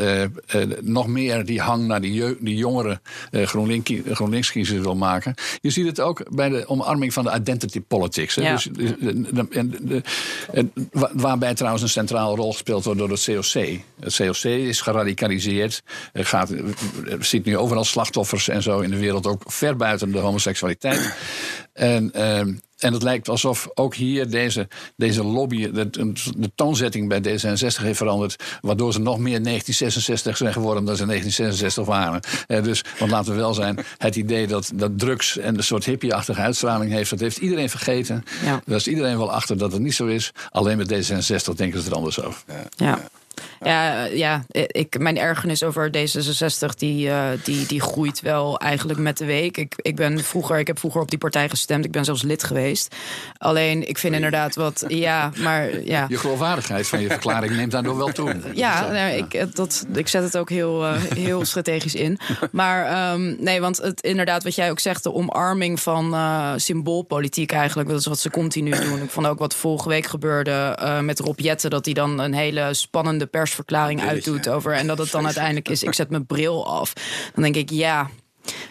[0.80, 5.34] nog meer die hang naar die, die jongere GroenLinks, GroenLinks-kiezers wil maken.
[5.60, 8.34] Je ziet het ook bij de omarming van de identity politics.
[8.34, 8.42] Hè.
[8.42, 8.52] Ja.
[8.52, 10.02] Dus, de,
[11.12, 13.80] waarbij trouwens een centrale rol gespeeld wordt door het COC.
[14.00, 15.82] Het COC is geradicaliseerd.
[16.12, 16.52] Er gaat,
[17.20, 21.14] ziet nu overal slachtoffers en zo in de wereld, ook ver buiten de homoseksualiteit.
[21.72, 25.90] En, uh, en het lijkt alsof ook hier deze, deze lobby, de,
[26.36, 28.42] de toonzetting bij D66 heeft veranderd.
[28.60, 32.20] Waardoor ze nog meer 1966 zijn geworden dan ze 1966 waren.
[32.46, 35.84] Eh, dus, want laten we wel zijn, het idee dat, dat drugs en een soort
[35.84, 38.24] hippie-achtige uitstraling heeft, dat heeft iedereen vergeten.
[38.44, 38.60] Ja.
[38.64, 40.32] Daar is iedereen wel achter dat het niet zo is.
[40.50, 42.42] Alleen met D66 denken ze er anders over.
[42.46, 42.64] Ja.
[42.76, 43.08] Ja.
[43.60, 49.18] Ja, ja ik, mijn ergernis over D66 die, uh, die, die groeit wel eigenlijk met
[49.18, 49.56] de week.
[49.56, 51.84] Ik, ik, ben vroeger, ik heb vroeger op die partij gestemd.
[51.84, 52.94] Ik ben zelfs lid geweest.
[53.38, 54.84] Alleen, ik vind inderdaad wat...
[54.88, 56.06] Ja, maar ja.
[56.08, 58.28] Je geloofwaardigheid van je verklaring neemt daardoor wel toe.
[58.54, 62.18] Ja, nou, ik, dat, ik zet het ook heel, uh, heel strategisch in.
[62.50, 65.02] Maar um, nee, want het, inderdaad wat jij ook zegt...
[65.02, 67.88] de omarming van uh, symboolpolitiek eigenlijk.
[67.88, 69.02] Dat is wat ze continu doen.
[69.02, 71.70] Ik vond ook wat vorige week gebeurde met Rob Jetten...
[71.70, 74.72] dat hij dan een hele spannende persverklaring uitdoet over.
[74.72, 76.92] En dat het dan uiteindelijk is: ik zet mijn bril af.
[77.34, 78.10] Dan denk ik, ja.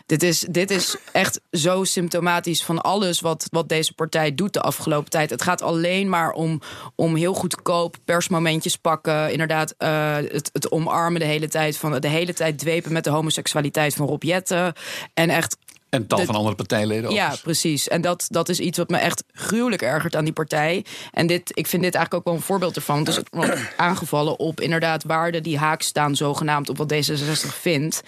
[0.05, 4.61] Dit is, dit is echt zo symptomatisch van alles wat, wat deze partij doet de
[4.61, 5.29] afgelopen tijd.
[5.29, 6.61] Het gaat alleen maar om,
[6.95, 9.31] om heel goedkoop persmomentjes pakken.
[9.31, 13.09] Inderdaad, uh, het, het omarmen de hele tijd van de hele tijd dwepen met de
[13.09, 14.73] homoseksualiteit van Rob Jetten.
[15.13, 15.57] En echt
[15.89, 17.15] En tal van andere partijleden ook.
[17.15, 17.87] Ja, precies.
[17.87, 20.85] En dat, dat is iets wat me echt gruwelijk ergert aan die partij.
[21.11, 23.03] En dit, ik vind dit eigenlijk ook wel een voorbeeld ervan.
[23.03, 28.01] Dus het wordt aangevallen op inderdaad waarden die haak staan, zogenaamd op wat D66 vindt.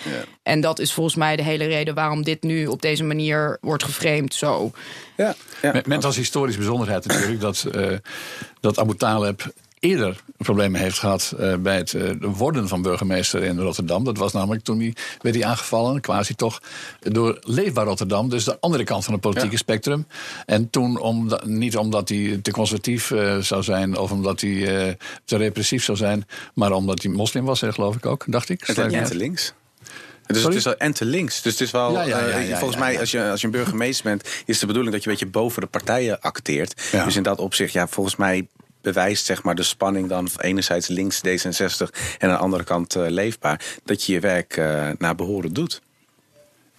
[0.43, 3.83] En dat is volgens mij de hele reden waarom dit nu op deze manier wordt
[3.83, 4.33] geframed.
[4.33, 4.71] Zo.
[5.17, 5.71] Ja, ja.
[5.71, 7.97] Met, met als historisch bijzonderheid natuurlijk dat, eh,
[8.59, 13.59] dat Abu Taleb eerder problemen heeft gehad eh, bij het eh, worden van burgemeester in
[13.59, 14.03] Rotterdam.
[14.03, 16.61] Dat was namelijk toen hij werd hij aangevallen, quasi toch,
[16.99, 18.29] door Leefbaar Rotterdam.
[18.29, 19.57] Dus de andere kant van het politieke Ja.
[19.57, 20.07] spectrum.
[20.45, 25.37] En toen, omdat, niet omdat hij te conservatief eh, zou zijn of omdat hij te
[25.37, 28.61] repressief zou zijn, maar omdat hij moslim was, geloof ik ook, dacht ik.
[28.61, 29.05] En, uit.
[29.07, 29.53] te links.
[30.25, 30.55] Dus Sorry?
[30.55, 31.41] het is wel en te links.
[31.41, 31.91] Dus het is wel.
[31.91, 32.99] Ja, ja, ja, ja, volgens ja, mij, ja.
[32.99, 35.61] Als, je, als je een burgemeester bent, is de bedoeling dat je een beetje boven
[35.61, 36.81] de partijen acteert.
[36.91, 37.05] Ja.
[37.05, 38.47] Dus in dat opzicht, ja, volgens mij
[38.81, 43.09] bewijst zeg maar de spanning dan enerzijds links D66 en aan de andere kant eh,
[43.09, 45.81] leefbaar dat je je werk eh, naar behoren doet.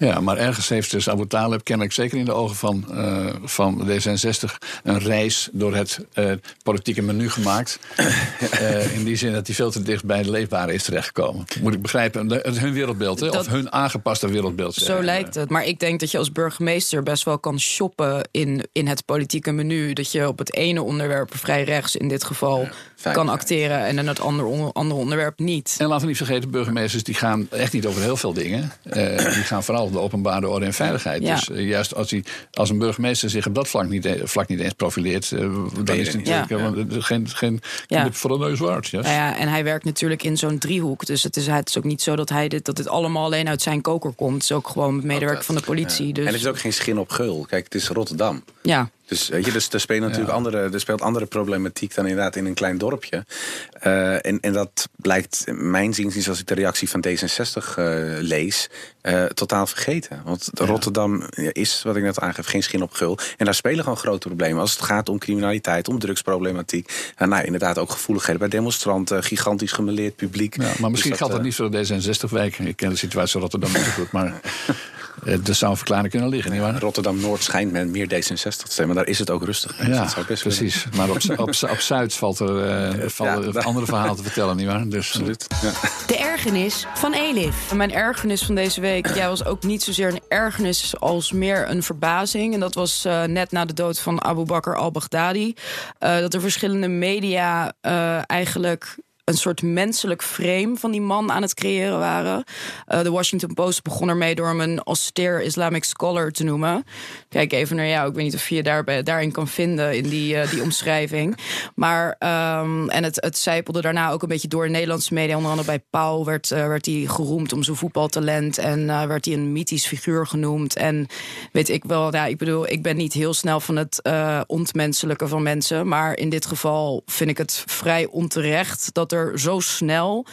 [0.06, 3.88] Ja, maar ergens heeft dus Abu Talib kennelijk zeker in de ogen van, eh, van
[3.88, 7.78] D66 een reis door het eh, politieke menu gemaakt.
[8.52, 11.44] Eh, in die zin dat hij veel te dicht bij de leefbare is terechtgekomen.
[11.60, 13.26] Moet ik begrijpen, de- het- hun wereldbeeld, hè?
[13.30, 14.74] Dat- of hun aangepaste wereldbeeld.
[14.74, 15.04] Zo zeggen.
[15.04, 15.50] lijkt het.
[15.50, 19.52] Maar ik denk dat je als burgemeester best wel kan shoppen in, in het politieke
[19.52, 19.92] menu.
[19.92, 22.68] Dat je op het ene onderwerp vrij rechts in dit geval
[23.12, 25.74] kan acteren en in het andere, onder- andere onderwerp niet.
[25.78, 28.72] En laten we niet vergeten, burgemeesters die gaan echt niet over heel veel dingen.
[28.82, 31.22] Eh, die gaan vooral om de openbare orde en veiligheid.
[31.22, 31.34] Ja.
[31.34, 34.48] Dus eh, juist als, hij, als een burgemeester zich op dat vlak niet, e- vlak
[34.48, 35.38] niet eens profileert, eh,
[35.84, 36.56] dan is het natuurlijk Ja.
[36.96, 38.00] eh, geen, geen Ja.
[38.00, 38.88] knip voor de neus waard.
[38.88, 39.02] Yes.
[39.04, 41.06] Nou ja, en hij werkt natuurlijk in zo'n driehoek.
[41.06, 43.48] Dus het is, het is ook niet zo dat, hij dit, dat dit allemaal alleen
[43.48, 44.32] uit zijn koker komt.
[44.34, 46.06] Het is ook gewoon medewerker van de politie.
[46.06, 46.12] Ja.
[46.12, 47.46] Dus, En het is ook geen schijn op gul.
[47.48, 48.44] Kijk, het is Rotterdam.
[48.62, 48.90] ja.
[49.12, 52.46] Dus, weet je, dus er, spelen natuurlijk andere, er speelt andere problematiek dan inderdaad in
[52.46, 53.25] een klein dorpje.
[53.72, 57.85] Eh, en, en dat blijkt, mijn ziens, als ik de reactie van D66 eh,
[58.18, 58.68] lees,
[59.03, 60.22] eh, totaal vergeten.
[60.25, 61.22] Want Rotterdam
[61.53, 63.18] is, wat ik net aangeef, geen schijn op gul.
[63.37, 64.61] En daar spelen gewoon grote problemen.
[64.61, 67.12] Als het gaat om criminaliteit, om drugsproblematiek.
[67.16, 70.62] En nou, inderdaad ook gevoeligheden bij demonstranten, gigantisch gemeleerd publiek.
[70.62, 72.59] Ja, maar misschien Dus geldt dat eh, niet voor de D66-wijk.
[72.59, 74.40] Ik ken de situatie in Rotterdam niet zo goed, maar
[75.24, 76.78] er zou een verklaring kunnen liggen, nietwaar?
[76.80, 78.96] Rotterdam-Noord schijnt men meer D66 te stemmen.
[78.96, 79.76] Daar is het ook rustig.
[79.76, 80.58] Dus Ja, dat zou best willen.
[80.58, 80.87] precies.
[80.96, 81.16] Maar op,
[81.48, 84.88] op, op Zuid valt er eh, vallen Ja, daar- andere verhalen te vertellen, nietwaar?
[84.88, 85.46] Dus, eh, Absoluut.
[85.62, 85.70] Ja.
[86.06, 87.72] De ergernis van Elif.
[87.72, 91.82] Mijn ergernis van deze week ja, was ook niet zozeer een ergernis als meer een
[91.82, 92.54] verbazing.
[92.54, 95.54] En dat was eh, net na de dood van Abu Bakr al-Baghdadi.
[95.98, 101.42] eh, dat er verschillende media eh, eigenlijk een soort menselijk frame van die man aan
[101.42, 102.44] het creëren waren.
[102.87, 106.85] Eh, de Washington Post begon ermee door hem een austere Islamic scholar te noemen.
[107.28, 108.08] Kijk even naar jou.
[108.08, 111.38] Ik weet niet of je je daarin kan vinden in die, eh, die omschrijving.
[111.74, 115.37] Maar, ehm, en het, het zijpelde daarna ook een beetje door in Nederlandse media.
[115.37, 118.58] Onder andere bij Pauw werd, eh, werd hij geroemd om zijn voetbaltalent.
[118.58, 120.76] En werd hij een mythisch figuur genoemd.
[120.76, 121.06] En
[121.52, 124.02] weet ik wel, ja, ik bedoel, ik ben niet heel snel van het
[124.46, 125.88] ontmenselijke van mensen.
[125.88, 130.27] Maar in dit geval vind ik het vrij onterecht dat er zo snel.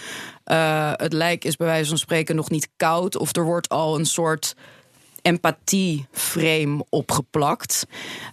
[0.44, 3.18] eh, het lijk is bij wijze van spreken nog niet koud.
[3.18, 4.56] Of er wordt al een soort
[5.22, 7.86] empathie-frame opgeplakt.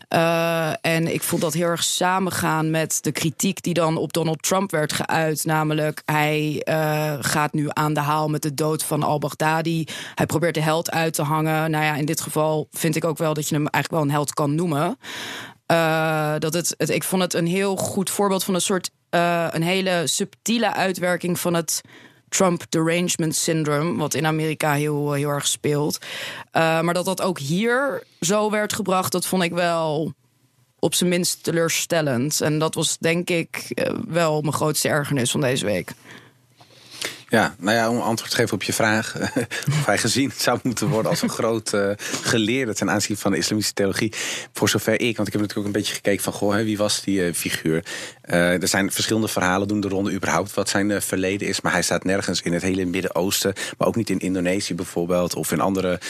[0.08, 4.42] Eh, en ik vond dat heel erg samengaan met de kritiek die dan op Donald
[4.42, 5.44] Trump werd geuit.
[5.44, 9.84] Namelijk, hij eh, gaat nu aan de haal met de dood van al-Baghdadi.
[10.14, 11.70] Hij probeert de held uit te hangen.
[11.70, 14.16] Nou ja, in dit geval vind ik ook wel dat je hem eigenlijk wel een
[14.16, 14.98] held kan noemen.
[16.38, 19.62] Dat het, het, ik vond het een heel goed voorbeeld van een soort eh, een
[19.62, 21.80] hele subtiele uitwerking van het
[22.28, 25.98] Trump derangement syndrome, wat in Amerika heel, heel erg speelt.
[26.50, 30.12] Eh, maar dat dat ook hier zo werd gebracht, dat vond ik wel
[30.78, 32.40] op zijn minst teleurstellend.
[32.40, 35.92] En dat was denk ik eh, wel mijn grootste ergernis van deze week.
[37.28, 39.16] Ja, nou ja, om antwoord te geven op je vraag.
[39.78, 41.90] of hij gezien zou moeten worden als een groot eh,
[42.22, 44.12] geleerde ten aanzien van de islamitische theologie.
[44.52, 47.00] Voor zover ik, want ik heb natuurlijk ook een beetje gekeken van, goh, wie was
[47.00, 47.84] die eh, figuur?
[48.20, 51.60] Eh, er zijn verschillende verhalen doen de ronde überhaupt wat zijn verleden is.
[51.60, 55.34] Maar hij staat nergens in het hele Midden-Oosten, maar ook niet in Indonesië bijvoorbeeld.
[55.34, 56.00] Of in andere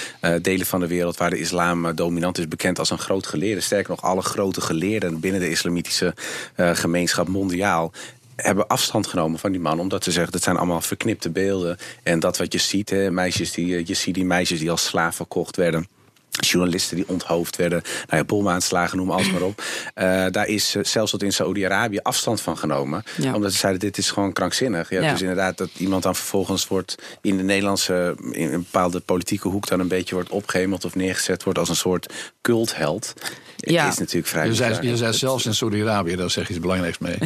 [0.42, 3.60] delen van de wereld waar de islam dominant is, bekend als een groot geleerde.
[3.60, 6.14] Sterker nog, alle grote geleerden binnen de islamitische
[6.56, 7.92] gemeenschap mondiaal
[8.36, 9.80] hebben afstand genomen van die man.
[9.80, 11.76] Omdat ze zeggen, dat zijn allemaal verknipte beelden.
[12.02, 15.16] En dat wat je ziet, hè, meisjes die, je ziet die meisjes die als slaaf
[15.16, 15.88] verkocht werden.
[16.30, 19.62] Journalisten die onthoofd werden, nou ja, bomaanslagen, noem alles maar op.
[19.94, 23.02] Eh, daar is eh, zelfs tot in Saoedi-Arabië afstand van genomen.
[23.16, 23.34] Ja.
[23.34, 24.90] Omdat ze zeiden, dit is gewoon krankzinnig.
[24.90, 25.12] Ja, Ja.
[25.12, 29.66] Dus inderdaad, dat iemand dan vervolgens wordt in de Nederlandse, in een bepaalde politieke hoek
[29.66, 32.12] dan een beetje wordt opgehemeld of neergezet wordt als een soort
[32.42, 33.14] cultheld.
[33.56, 33.88] Ja.
[33.88, 34.84] Is natuurlijk vrij Je zei, bizar.
[34.84, 37.16] je zei zelfs in Saudi-Arabië, daar zeg je iets belangrijks mee.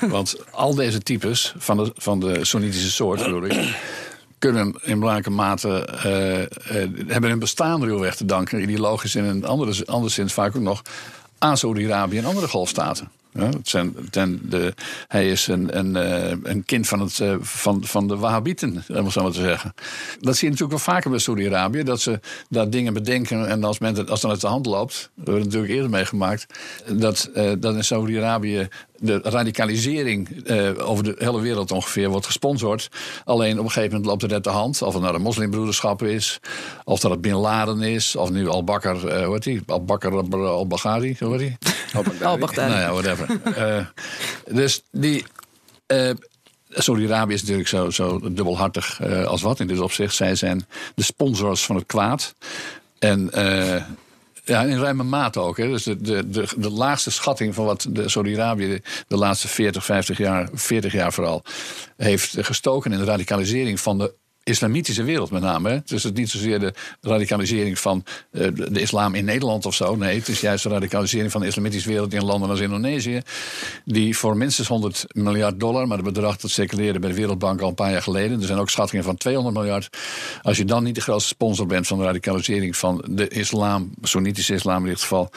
[0.16, 3.76] Want al deze types van de, van de Soenitische soort, bedoel ik,
[4.50, 6.46] kunnen in belangrijke mate uh, uh,
[7.06, 10.82] hebben hun bestaan ruwweg te danken, ideologisch en in andere, anderszins vaak ook nog
[11.38, 13.10] aan Saudi-Arabië en andere golfstaten.
[13.32, 14.74] Ja, het zijn, ten, de,
[15.08, 19.10] hij is een, een, eh, een kind van, het, eh, van, van de Wahhabieten, om
[19.10, 19.74] zo maar te zeggen.
[20.20, 21.82] Dat zie je natuurlijk wel vaker bij Saudi-Arabië.
[21.82, 24.92] Dat ze daar dingen bedenken en als, men, als dan uit de hand loopt...
[24.92, 26.46] dat hebben we natuurlijk eerder meegemaakt...
[26.92, 32.88] dat, dat in Saudi-Arabië de radicalisering uh, over de hele wereld ongeveer wordt gesponsord.
[33.24, 34.82] Alleen op een gegeven moment loopt het net de hand.
[34.82, 36.40] Of het nou de moslimbroederschap is,
[36.84, 39.62] of dat het Bin Laden is, of nu Al-Bakr, uh, hoe heet die?
[39.66, 41.56] Al-Bakr al-Baghari, hoe heet die?
[42.22, 42.72] Al-Baghdadi.
[42.72, 43.40] nou ja, whatever.
[43.58, 43.86] uh,
[44.56, 45.24] dus die...
[46.68, 50.14] Saudi-Arabië is natuurlijk zo, zo dubbelhartig als wat in dit opzicht.
[50.14, 52.34] Zij zijn de sponsors van het kwaad.
[52.98, 53.30] En
[54.44, 55.56] ja, in ruime mate ook.
[55.56, 55.68] Hè.
[55.68, 60.18] Dus de, de, de, de laagste schatting van wat Saudi-Arabië de, de laatste 40, 50
[60.18, 61.42] jaar, 40 jaar vooral,
[61.96, 65.82] heeft gestoken in de radicalisering van de islamitische wereld met name.
[65.84, 69.96] Dus het is niet zozeer de radicalisering van uh, de islam in Nederland of zo.
[69.96, 73.22] Nee, het is juist de radicalisering van de islamitische wereld in landen als Indonesië.
[73.84, 77.68] Die voor minstens 100 miljard dollar, maar het bedrag dat circuleerde bij de Wereldbank al
[77.68, 78.40] een paar jaar geleden.
[78.40, 79.88] Er zijn ook schattingen van 200 miljard.
[80.42, 84.54] Als je dan niet de grootste sponsor bent van de radicalisering van de islam, Soenitische
[84.54, 85.30] islam in dit geval.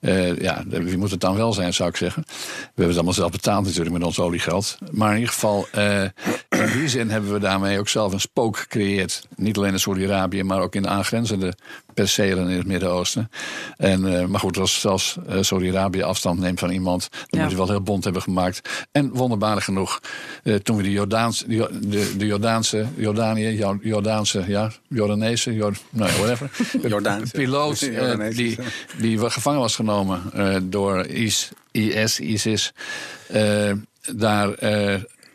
[0.00, 2.22] Uh, ja, wie moet het dan wel zijn, zou ik zeggen.
[2.26, 2.32] We
[2.66, 4.78] hebben het allemaal zelf betaald natuurlijk met ons oliegeld.
[4.90, 8.51] Maar in ieder geval, uh, in die zin hebben we daarmee ook zelf een spook
[8.56, 9.26] gecreëerd.
[9.36, 11.54] Niet alleen in Saudi-Arabië, maar ook in de aangrenzende
[11.94, 13.30] percelen in het Midden-Oosten.
[13.76, 17.56] En, uh, maar goed, als, als uh, Saudi-Arabië afstand neemt van iemand, dan moet je
[17.56, 18.86] wel heel bond hebben gemaakt.
[18.92, 20.00] En wonderbaarlijk genoeg,
[20.44, 26.10] uh, toen we de, Jordaans, de, de, de Jordaanse, Jordanië, Jordaanse, ja, Jordaanese, Jord, nou,
[26.12, 26.50] whatever.
[26.88, 27.36] Jordaanse.
[27.42, 27.80] piloot
[28.34, 28.58] die,
[28.98, 30.22] die gevangen was genomen
[30.70, 32.72] door IS, IS ISIS,
[34.12, 34.54] daar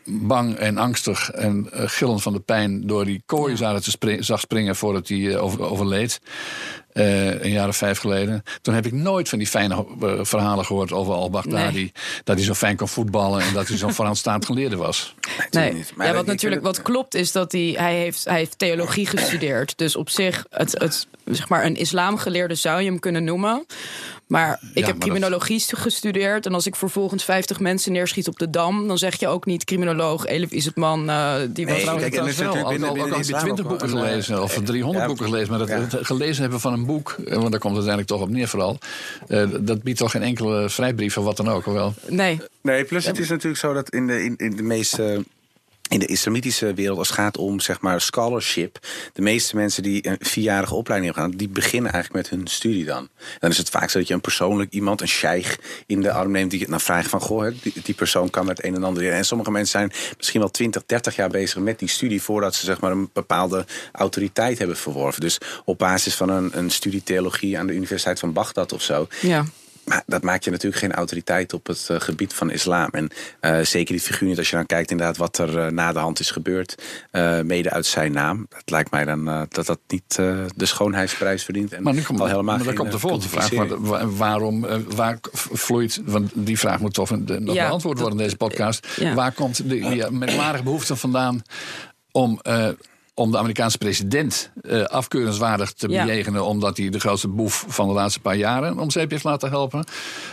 [0.08, 3.80] bang en angstig en uh, gillend van de pijn door die kooi ja.
[3.80, 6.20] spring, zag springen voordat hij uh, over, overleed.
[6.92, 8.42] Uh, een jaar of vijf geleden.
[8.62, 9.84] Toen heb ik nooit van die fijne
[10.22, 11.78] verhalen gehoord over al-Baghdadi.
[11.78, 11.92] Nee.
[12.24, 15.14] Dat hij zo fijn kon voetballen en dat hij zo'n vooraanstaand geleerde was.
[15.50, 15.84] Nee, nee.
[15.96, 19.78] ja, wat natuurlijk wat klopt is dat hij, hij, heeft, hij heeft theologie gestudeerd.
[19.78, 23.66] Dus op zich, het, het, zeg maar, een islamgeleerde zou je hem kunnen noemen.
[24.28, 25.78] Maar ik ja, heb criminologie dat...
[25.78, 26.46] gestudeerd.
[26.46, 29.64] En als ik vervolgens 50 mensen neerschiet op de dam, dan zeg je ook niet
[29.64, 32.52] criminoloog Elif is het man uh, die nee, was kijk, dat wel.
[32.52, 35.68] Binnen, binnen, binnen al, al, 20 boeken gelezen of 300 ja, boeken gelezen, maar dat
[35.68, 35.98] ja.
[36.02, 38.78] gelezen hebben van een boek, want daar komt het uiteindelijk toch op neer vooral.
[39.28, 41.94] Uh, dat biedt toch geen enkele vrijbrief of wat dan ook, wel?
[42.08, 42.40] Nee.
[42.62, 45.24] Nee, plus het is natuurlijk zo dat in de, in, in de meeste
[45.88, 48.78] in de islamitische wereld, als het gaat om zeg maar scholarship,
[49.12, 53.08] de meeste mensen die een vierjarige opleiding hebben die beginnen eigenlijk met hun studie dan.
[53.38, 56.30] Dan is het vaak zo dat je een persoonlijk iemand, een sheikh, in de arm
[56.30, 59.12] neemt die het dan vraagt van, goh, die, persoon kan met een en ander.
[59.12, 62.64] En sommige mensen zijn misschien wel 20, 30 jaar bezig met die studie voordat ze
[62.64, 65.20] zeg maar een bepaalde autoriteit hebben verworven.
[65.20, 69.06] Dus op basis van een, een studie theologie aan de Universiteit van Bagdad of zo,
[69.20, 69.44] ja.
[69.88, 72.88] Maar dat maakt je natuurlijk geen autoriteit op het uh, gebied van islam.
[72.90, 75.92] En uh, zeker die figuur niet als je dan kijkt inderdaad wat er uh, na
[75.92, 76.82] de hand is gebeurd.
[77.42, 78.46] mede uit zijn naam.
[78.50, 80.14] Het lijkt mij dan dat dat niet
[80.56, 81.72] de schoonheidsprijs verdient.
[81.72, 83.52] En maar nu komt, al helemaal maar dan komt de volgende vraag.
[83.52, 88.36] Maar waarom, waar vloeit, want die vraag moet toch nog ja, beantwoord worden in deze
[88.36, 88.86] podcast.
[88.96, 89.14] Ja.
[89.14, 91.42] Waar komt de, die merkwaardige behoefte vandaan
[92.12, 92.40] om
[93.18, 96.04] om de Amerikaanse president uh, afkeurenswaardig te ja.
[96.04, 96.44] bejegenen.
[96.44, 99.84] omdat hij de grootste boef van de laatste paar jaren om zeep heeft laten helpen.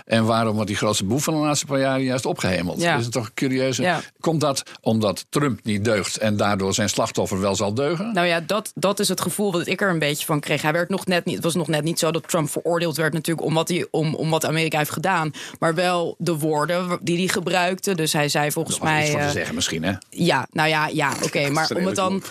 [0.06, 2.82] En waarom wordt die grootste boef van de laatste paar jaren juist opgehemeld?
[2.82, 2.94] Ja.
[2.94, 3.78] Dat is toch curieus.
[3.78, 4.02] Ja.
[4.20, 8.14] Komt dat omdat Trump niet deugt en daardoor zijn slachtoffer wel zal deugen?
[8.14, 10.62] Nou ja, dat, dat is het gevoel wat ik er een beetje van kreeg.
[10.62, 13.14] Hij werd nog net niet, het was nog net niet zo dat Trump veroordeeld werd,
[13.14, 15.32] natuurlijk, om wat, hij, om, om wat Amerika heeft gedaan.
[15.60, 17.96] Maar wel de woorden die hij gebruikte.
[17.96, 19.02] Dus hij zei volgens mij.
[19.02, 19.94] Iets van te zeggen, misschien, hè?
[20.10, 21.24] Ja, nou ja, ja oké.
[21.36, 22.24] Okay, maar om het dan.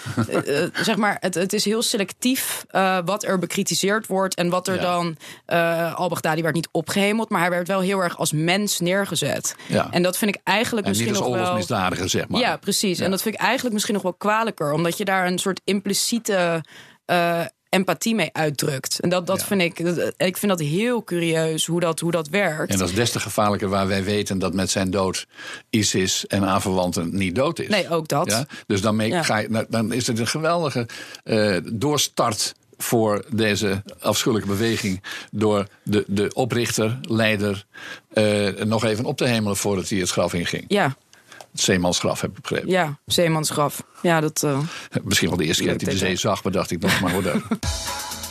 [0.46, 4.34] Uh, zeg maar, het, het is heel selectief uh, wat er bekritiseerd wordt.
[4.34, 4.80] En wat er ja.
[4.80, 5.16] dan.
[5.46, 9.54] Uh, Al-Baghdadi werd niet opgehemeld, maar hij werd wel heel erg als mens neergezet.
[9.68, 9.88] Ja.
[9.90, 11.54] En dat vind ik eigenlijk en misschien niet als nog wel.
[11.54, 12.40] misdadiger, zeg maar.
[12.40, 12.98] Ja, precies.
[12.98, 13.04] Ja.
[13.04, 16.64] En dat vind ik eigenlijk misschien nog wel kwalijker, omdat je daar een soort impliciete.
[17.06, 17.40] Uh,
[17.74, 19.00] empathie mee uitdrukt.
[19.00, 19.46] En dat, dat ja.
[19.46, 22.72] vind ik, dat, ik vind dat heel curieus hoe dat, hoe dat werkt.
[22.72, 25.26] En dat is des te gevaarlijker waar wij weten dat met zijn dood
[25.70, 27.68] ISIS en aanverwanten niet dood is.
[27.68, 28.30] Nee, ook dat.
[28.30, 28.46] Ja?
[28.66, 29.22] Dus dan, mee, ja.
[29.22, 30.88] ga je, dan is het een geweldige
[31.24, 37.66] uh, doorstart voor deze afschuwelijke beweging door de, de oprichter, leider,
[38.14, 40.64] uh, nog even op te hemelen voordat hij het graf inging.
[40.68, 40.96] Ja,
[41.54, 42.68] het zeemansgraf, heb ik begrepen.
[42.68, 43.82] Ja, zeemansgraf.
[44.02, 44.58] Ja, dat, uh,
[45.04, 47.12] Misschien wel de eerste keer dat hij de zee zag, maar dacht ik nog maar
[47.12, 47.36] hoe dat.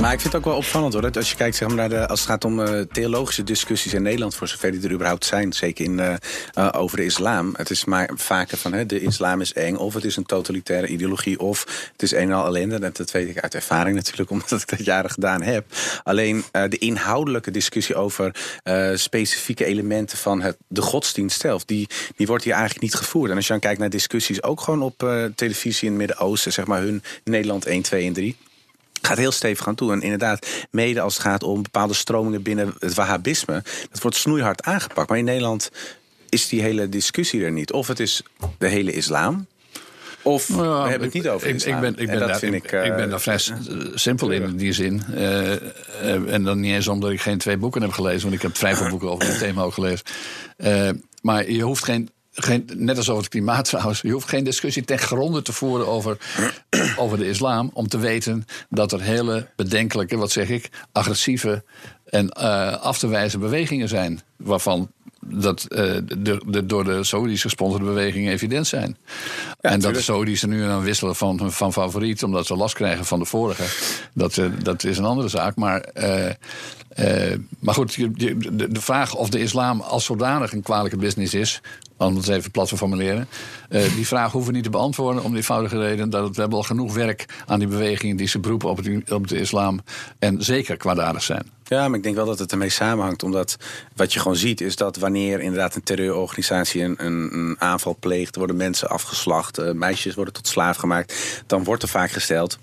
[0.00, 1.02] Maar ik vind het ook wel opvallend hoor.
[1.02, 3.94] Dat als je kijkt zeg maar, naar de, als het gaat om uh, theologische discussies
[3.94, 6.14] in Nederland, voor zover die er überhaupt zijn, zeker in, uh,
[6.58, 7.54] uh, over de islam.
[7.56, 10.86] Het is maar vaker van hè, de islam is eng, of het is een totalitaire
[10.86, 12.90] ideologie, of het is een en al ellende.
[12.92, 15.64] Dat weet ik uit ervaring natuurlijk, omdat ik dat jaren gedaan heb.
[16.04, 18.34] Alleen de inhoudelijke discussie over
[18.94, 23.30] specifieke elementen van het, de godsdienst zelf, die, die wordt hier eigenlijk niet gevoerd.
[23.30, 24.98] En als je dan kijkt naar discussies, ook gewoon op
[25.34, 28.36] televisie in het Midden-Oosten, zeg maar hun Nederland 1, 2 en 3
[29.02, 29.92] gaat heel stevig aan toe.
[29.92, 34.62] En inderdaad, mede als het gaat om bepaalde stromingen binnen het Wahhabisme, dat wordt snoeihard
[34.62, 35.08] aangepakt.
[35.08, 35.70] Maar in Nederland
[36.28, 37.72] is die hele discussie er niet.
[37.72, 38.22] Of het is
[38.58, 39.46] de hele islam.
[40.22, 43.02] Of we hebben het niet over ik, ik ben, ik ben, daar, ik, ik, ben
[43.02, 43.38] eh, daar vrij
[43.94, 45.02] simpel in, in die zin.
[45.10, 48.42] Uh, uh, en dan niet eens omdat ik geen twee boeken heb gelezen, want ik
[48.42, 50.04] heb vrij veel boeken over dit thema ook gelezen.
[51.22, 54.84] maar je hoeft geen geen, net als over het klimaat trouwens, je hoeft geen discussie
[54.84, 56.18] ten gronde te voeren over,
[56.96, 57.70] over de islam.
[57.72, 61.64] Om te weten dat er hele bedenkelijke, wat zeg ik, agressieve
[62.04, 64.20] en uh, af te wijzen bewegingen zijn.
[64.36, 65.78] Waarvan dat uh,
[66.18, 68.96] de, de, door de Saudis gesponsorde bewegingen evident zijn.
[69.60, 73.04] en dat de Saudis er nu aan wisselen van, van favoriet, omdat ze last krijgen
[73.04, 73.64] van de vorige,
[74.14, 75.56] dat, uh, dat is een andere zaak.
[75.56, 78.36] Maar, uh, maar goed, de,
[78.68, 81.60] de, vraag of de islam als zodanig een kwalijke business is,
[81.98, 83.28] het even plat formuleren.
[83.70, 86.58] Uh, die vraag hoeven we niet te beantwoorden om de eenvoudige reden dat we hebben
[86.58, 89.80] al genoeg werk aan die bewegingen die ze beroepen op, op de islam
[90.18, 91.42] en zeker kwaadaardig zijn.
[91.64, 93.22] Ja, maar ik denk wel dat het ermee samenhangt.
[93.22, 93.56] Omdat
[93.96, 98.36] wat je gewoon ziet is dat wanneer inderdaad een terreurorganisatie een, een, een aanval pleegt,
[98.36, 102.58] worden mensen afgeslacht, uh, meisjes worden tot slaaf gemaakt, dan wordt er vaak gesteld.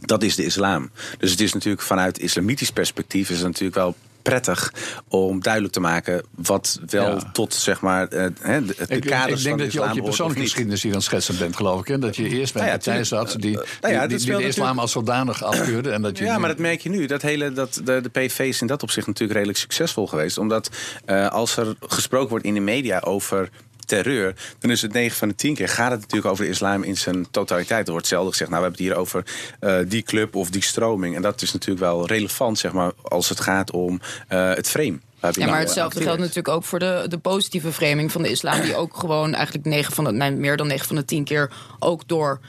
[0.00, 0.90] Dat is de islam.
[1.18, 3.94] Dus het is natuurlijk vanuit islamitisch perspectief is het natuurlijk wel
[4.26, 4.72] prettig
[5.08, 9.44] om duidelijk te maken wat wel tot zeg maar uh, de, de ik, kaders ik
[9.44, 11.86] denk dat je ook je persoonlijke geschiedenis hier aan het schetsen bent, geloof ik.
[11.86, 11.98] Hè?
[11.98, 14.46] Dat je eerst bij nou ja, een partij zat die, nou ja, die, die de
[14.46, 15.90] islam als zodanig afkeurde.
[15.90, 16.40] En dat je ja, nu...
[16.40, 17.06] maar dat merk je nu.
[17.06, 20.38] Dat hele, dat, de, de PV is in dat opzicht natuurlijk redelijk succesvol geweest.
[20.38, 20.70] Omdat
[21.06, 23.48] uh, als er gesproken wordt in de media over
[23.86, 26.82] terreur, dan is het 9 van de 10 keer gaat het natuurlijk over de islam
[26.82, 27.86] in zijn totaliteit.
[27.86, 29.24] Er wordt zelden gezegd, nou we hebben het hier over
[29.60, 31.16] uh, die club of die stroming.
[31.16, 34.98] En dat is natuurlijk wel relevant, zeg maar, als het gaat om uh, het frame.
[35.20, 38.76] Ja, maar hetzelfde geldt natuurlijk ook voor de, de positieve framing van de islam, die
[38.76, 42.08] ook gewoon eigenlijk 9 van de, nee, meer dan 9 van de 10 keer ook
[42.08, 42.40] door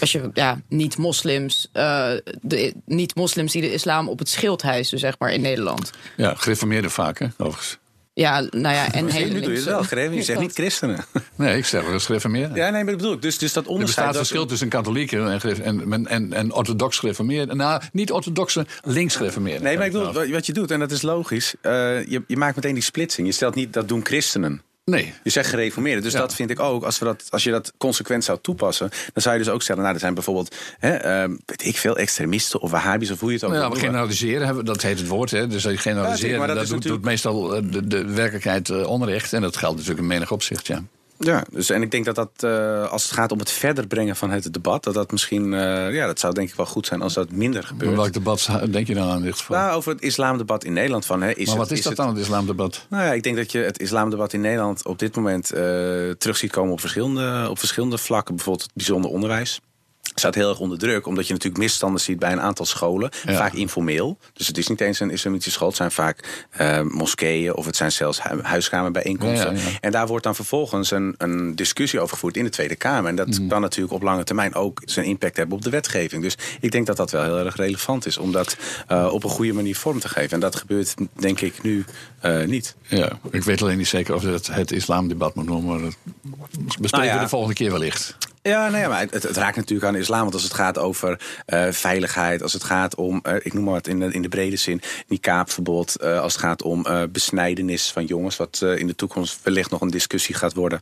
[0.00, 5.18] als je ja, niet-moslims, uh, de niet-moslims die de islam op het schild hijsen, zeg
[5.18, 5.90] maar, in Nederland.
[6.16, 7.78] Ja, gereformeerde vaak, hè, overigens.
[8.14, 10.14] Ja, nou ja, en hele Nu doe je het wel, gereven.
[10.14, 11.04] Je zegt niet christenen.
[11.36, 12.54] Nee, ik zeg wel eens gereformeerd.
[12.54, 13.22] Ja, nee, maar dat bedoel ik.
[13.22, 13.98] Dus, dus dat onderscheid...
[13.98, 17.54] Er bestaat verschil tussen katholieken en, en, en, en orthodox gereformeerd.
[17.54, 19.62] Nou, niet orthodoxe links gereformeerd.
[19.62, 21.54] Nee, maar ik bedoel, wat je doet, en dat is logisch.
[21.62, 21.72] Uh,
[22.06, 23.26] je, je maakt meteen die splitsing.
[23.26, 24.62] Je stelt niet, dat doen christenen.
[24.84, 25.14] Nee.
[25.22, 26.02] Je zegt gereformeerde.
[26.02, 26.84] Dus dat vind ik ook.
[26.84, 29.82] Als, we dat, als je dat consequent zou toepassen, dan zou je dus ook stellen:
[29.82, 33.34] nou, er zijn bijvoorbeeld, hè, uh, weet ik veel, extremisten of wahhabis of hoe je
[33.34, 35.30] het ook Ja, we generaliseren, dat heet het woord.
[35.30, 35.46] Hè.
[35.46, 37.02] Dus generaliseren, ja, dat, dat doet, natuurlijk...
[37.02, 39.32] doet, meestal eh, de, de werkelijkheid uh, onrecht.
[39.32, 40.82] En dat geldt natuurlijk in menig opzicht, ja.
[41.24, 44.16] Ja, dus en ik denk dat dat uh, als het gaat om het verder brengen
[44.16, 47.02] van het debat, dat dat misschien, uh, ja, dat zou denk ik wel goed zijn
[47.02, 47.90] als dat minder gebeurt.
[47.90, 49.56] Maar welk debat denk je dan aan dit geval?
[49.56, 51.06] Nou, over het islamdebat in Nederland.
[51.06, 52.86] Van, hè, is maar wat het, is, dat dan, het islamdebat?
[52.88, 55.60] Nou ja, ik denk dat je het islamdebat in Nederland op dit moment uh,
[56.10, 58.34] terug ziet komen op verschillende, op verschillende vlakken.
[58.34, 59.60] Bijvoorbeeld het bijzonder onderwijs
[60.14, 63.10] staat heel erg onder druk, omdat je natuurlijk misstanden ziet bij een aantal scholen.
[63.26, 63.36] Ja.
[63.36, 64.18] Vaak informeel.
[64.32, 65.68] Dus het is niet eens een islamitische school.
[65.68, 69.56] Het zijn vaak uh, moskeeën of het zijn zelfs huiskamerbijeenkomsten.
[69.56, 72.76] Ja, ja, en daar wordt dan vervolgens een, een, discussie over gevoerd in de Tweede
[72.76, 73.08] Kamer.
[73.08, 73.48] En dat mm.
[73.48, 76.22] kan natuurlijk op lange termijn ook zijn impact hebben op de wetgeving.
[76.22, 78.56] Dus ik denk dat dat wel heel erg relevant is om dat
[78.90, 80.30] uh, op een goede manier vorm te geven.
[80.30, 81.84] En dat gebeurt denk ik nu
[82.24, 82.74] uh, niet.
[82.86, 85.80] Ja, ik weet alleen niet zeker of het, het islamdebat moet noemen.
[85.80, 85.96] Maar dat
[86.80, 88.16] bespreken nou we de volgende keer wellicht.
[88.42, 90.20] Ja, nee, maar het, het, raakt natuurlijk aan de islam.
[90.20, 93.72] Want als het gaat over uh, veiligheid, als het gaat om, uh, ik noem maar
[93.72, 95.96] wat in de, in de brede zin, niqabverbod.
[96.02, 99.90] Uh, als het gaat om besnijdenis van jongens, wat in de toekomst wellicht nog een
[99.90, 100.80] discussie gaat worden.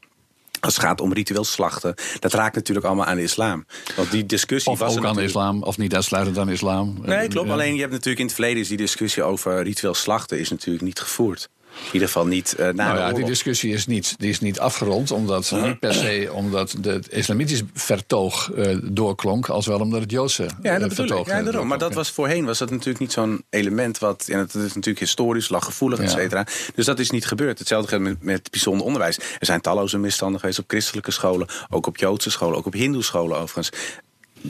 [0.60, 3.66] Als het gaat om ritueel slachten, dat raakt natuurlijk allemaal aan de islam.
[3.96, 6.98] Want die discussie of was ook aan de islam, of niet uitsluitend aan de islam.
[7.02, 7.50] Nee, klopt.
[7.50, 10.84] Alleen je hebt natuurlijk in het verleden is die discussie over ritueel slachten is natuurlijk
[10.84, 11.48] niet gevoerd.
[11.86, 14.60] In ieder geval niet uh, na nou ja, Die discussie is niet, die is niet
[14.60, 20.10] afgerond, omdat niet per se omdat het islamitisch vertoog uh, doorklonk, als wel omdat het
[20.10, 21.26] Joodse ja, dat uh, vertoog.
[21.26, 21.66] Ja, daarom.
[21.66, 24.28] Maar dat was voorheen was dat natuurlijk niet zo'n element wat.
[24.28, 26.46] En het is natuurlijk historisch, laggevoelig, et cetera.
[26.74, 27.58] Dus dat is niet gebeurd.
[27.58, 29.16] Hetzelfde geldt met, met bijzonder onderwijs.
[29.16, 33.02] Er zijn talloze misstanden geweest op christelijke scholen, ook op Joodse scholen, ook op Hindoe
[33.02, 33.70] scholen overigens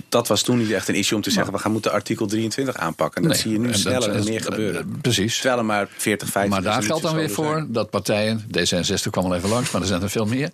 [0.08, 1.52] dat was toen niet echt een issue om te zeggen...
[1.52, 3.22] we gaan moeten artikel 23 aanpakken.
[3.22, 4.80] En dat Nee, zie je nu dat- sneller en meer gebeuren.
[4.80, 5.34] eh, Precies.
[5.34, 7.72] Terwijl er maar 40, 50 Maar daar geldt dan weer voor zijn.
[7.72, 10.50] dat partijen, D66 kwam al even langs, maar er zijn er veel meer,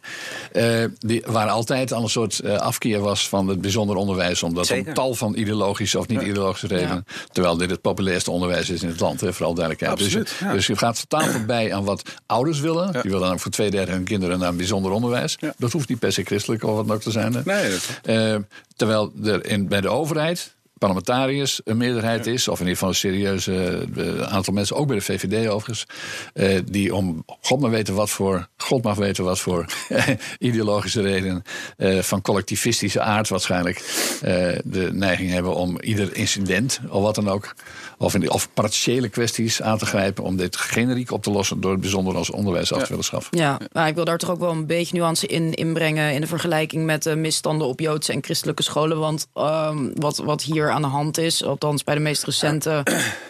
[0.53, 4.66] eh, die, waar altijd al een soort eh, afkeer was van het bijzonder onderwijs, omdat
[4.66, 4.89] Zeker.
[4.89, 8.89] om tal van ideologische of niet ideologische redenen, terwijl dit het populairste onderwijs is in
[8.89, 10.01] het land, hè, vooral duidelijkheid.
[10.01, 10.53] Absoluut, dus, ja.
[10.53, 12.93] dus je gaat totaal voorbij aan wat ouders willen.
[12.93, 15.39] Die willen dan voor twee derde hun kinderen naar een bijzonder onderwijs.
[15.59, 17.34] Dat hoeft niet per se christelijk of wat dan ook te zijn.
[17.34, 17.41] hè.
[17.45, 18.43] Nee, dat-
[18.77, 22.95] terwijl er in, bij de overheid parlementariërs een meerderheid is, of in ieder geval een
[22.95, 25.87] serieuze eh, aantal mensen, ook bij de VVD overigens,
[26.35, 29.64] eh, die om God maar weten wat voor, God mag weten wat voor
[30.39, 31.43] ideologische redenen,
[31.77, 33.77] eh, van collectivistische aard waarschijnlijk,
[34.22, 37.55] eh, de neiging hebben om ieder incident, of wat dan ook,
[37.99, 41.70] of, in, of partiële kwesties aan te grijpen om dit generiek op te lossen door
[41.70, 43.39] het bijzonder als onderwijs af te willen schaffen.
[43.39, 46.27] Ja, maar ik wil daar toch ook wel een beetje nuance in inbrengen in de
[46.27, 48.99] vergelijking met de misstanden op Joodse en christelijke scholen.
[48.99, 52.83] Want ehm, wat, wat hier aan de hand is, althans bij de meest recente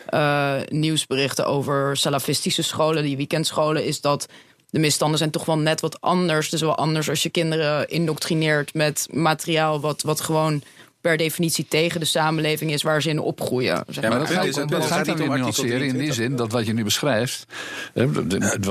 [0.06, 4.28] eh, nieuwsberichten over salafistische scholen, die weekendscholen, is dat
[4.70, 6.52] de misstanden zijn toch wel net wat anders.
[6.52, 10.62] Is wel anders als je kinderen indoctrineert met materiaal wat, wat gewoon
[11.00, 13.84] per definitie tegen de samenleving is waar ze in opgroeien.
[13.88, 16.14] Zeg Ja, maar dat gaat, dat gaat gaat niet om nuanceren in die 23.
[16.14, 17.46] zin dat wat je nu beschrijft.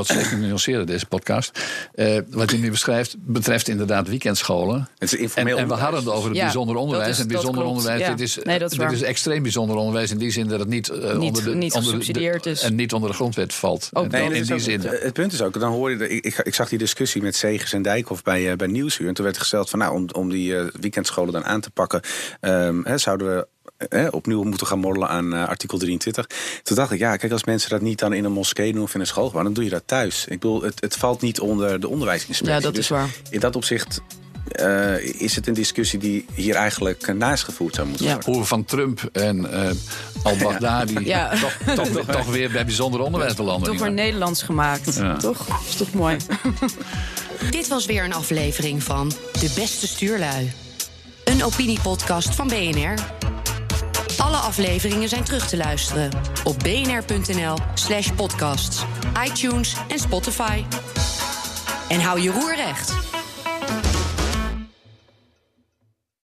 [0.02, 1.60] steeds meer nuanceren, deze podcast.
[1.94, 4.90] eh, wat je nu beschrijft betreft inderdaad weekendscholen.
[4.98, 7.10] Het is En, informeel en we hadden het over het Ja, bijzonder onderwijs.
[7.12, 8.10] is- en bijzonder klopt, onderwijs, ja.
[8.10, 10.68] dit is, Nee, dat is dit is extreem bijzonder onderwijs in die zin dat het
[10.68, 12.62] niet, eh, Niet- onder de, niet de- gesubsidieerd is.
[12.62, 13.90] En niet onder de grondwet valt.
[13.94, 14.82] Ook Nee, in die ook- zin.
[14.82, 17.74] Het punt is ook, dan hoor je, ik, ik, ik zag die discussie met Segers
[17.74, 19.08] en Dijkhoff bij, eh, bij Nieuwsuur.
[19.08, 22.02] En toen werd gesteld van, nou, om, om die eh, weekendscholen dan aan te pakken,
[22.40, 23.48] ehm, hè, zouden we
[23.90, 26.28] eh, opnieuw moeten gaan morrelen aan eh, artikel 23.
[26.64, 28.94] Toen dacht ik, ja, kijk, als mensen dat niet dan in een moskee doen of
[28.94, 30.26] in een school, dan doe je dat thuis.
[30.26, 32.56] Ik bedoel, het, het valt niet onder de onderwijsinspectie.
[32.56, 33.10] Ja, dat is Dus waar.
[33.30, 34.02] In dat opzicht
[34.52, 38.12] eh, is het een discussie die hier eigenlijk eh, naast gevoerd zou moeten Ja.
[38.14, 38.32] worden.
[38.32, 39.72] Hoe we van Trump en eh
[40.24, 41.30] al-Baghdadi Ja.
[41.66, 43.72] toch, toch, toch weer bij bijzonder onderwijs belanden.
[43.72, 44.96] Toch weer Nederlands gemaakt.
[44.96, 45.16] Ja.
[45.18, 45.48] Toch?
[45.68, 46.18] Is toch mooi?
[47.52, 50.52] Dit was weer een aflevering van De Beste Stuurlui.
[51.26, 52.94] Een opiniepodcast van BNR.
[54.18, 56.10] Alle afleveringen zijn terug te luisteren
[56.44, 58.84] op bnr.nl slash podcasts,
[59.26, 60.64] iTunes en Spotify.
[61.90, 62.94] En hou je roer recht.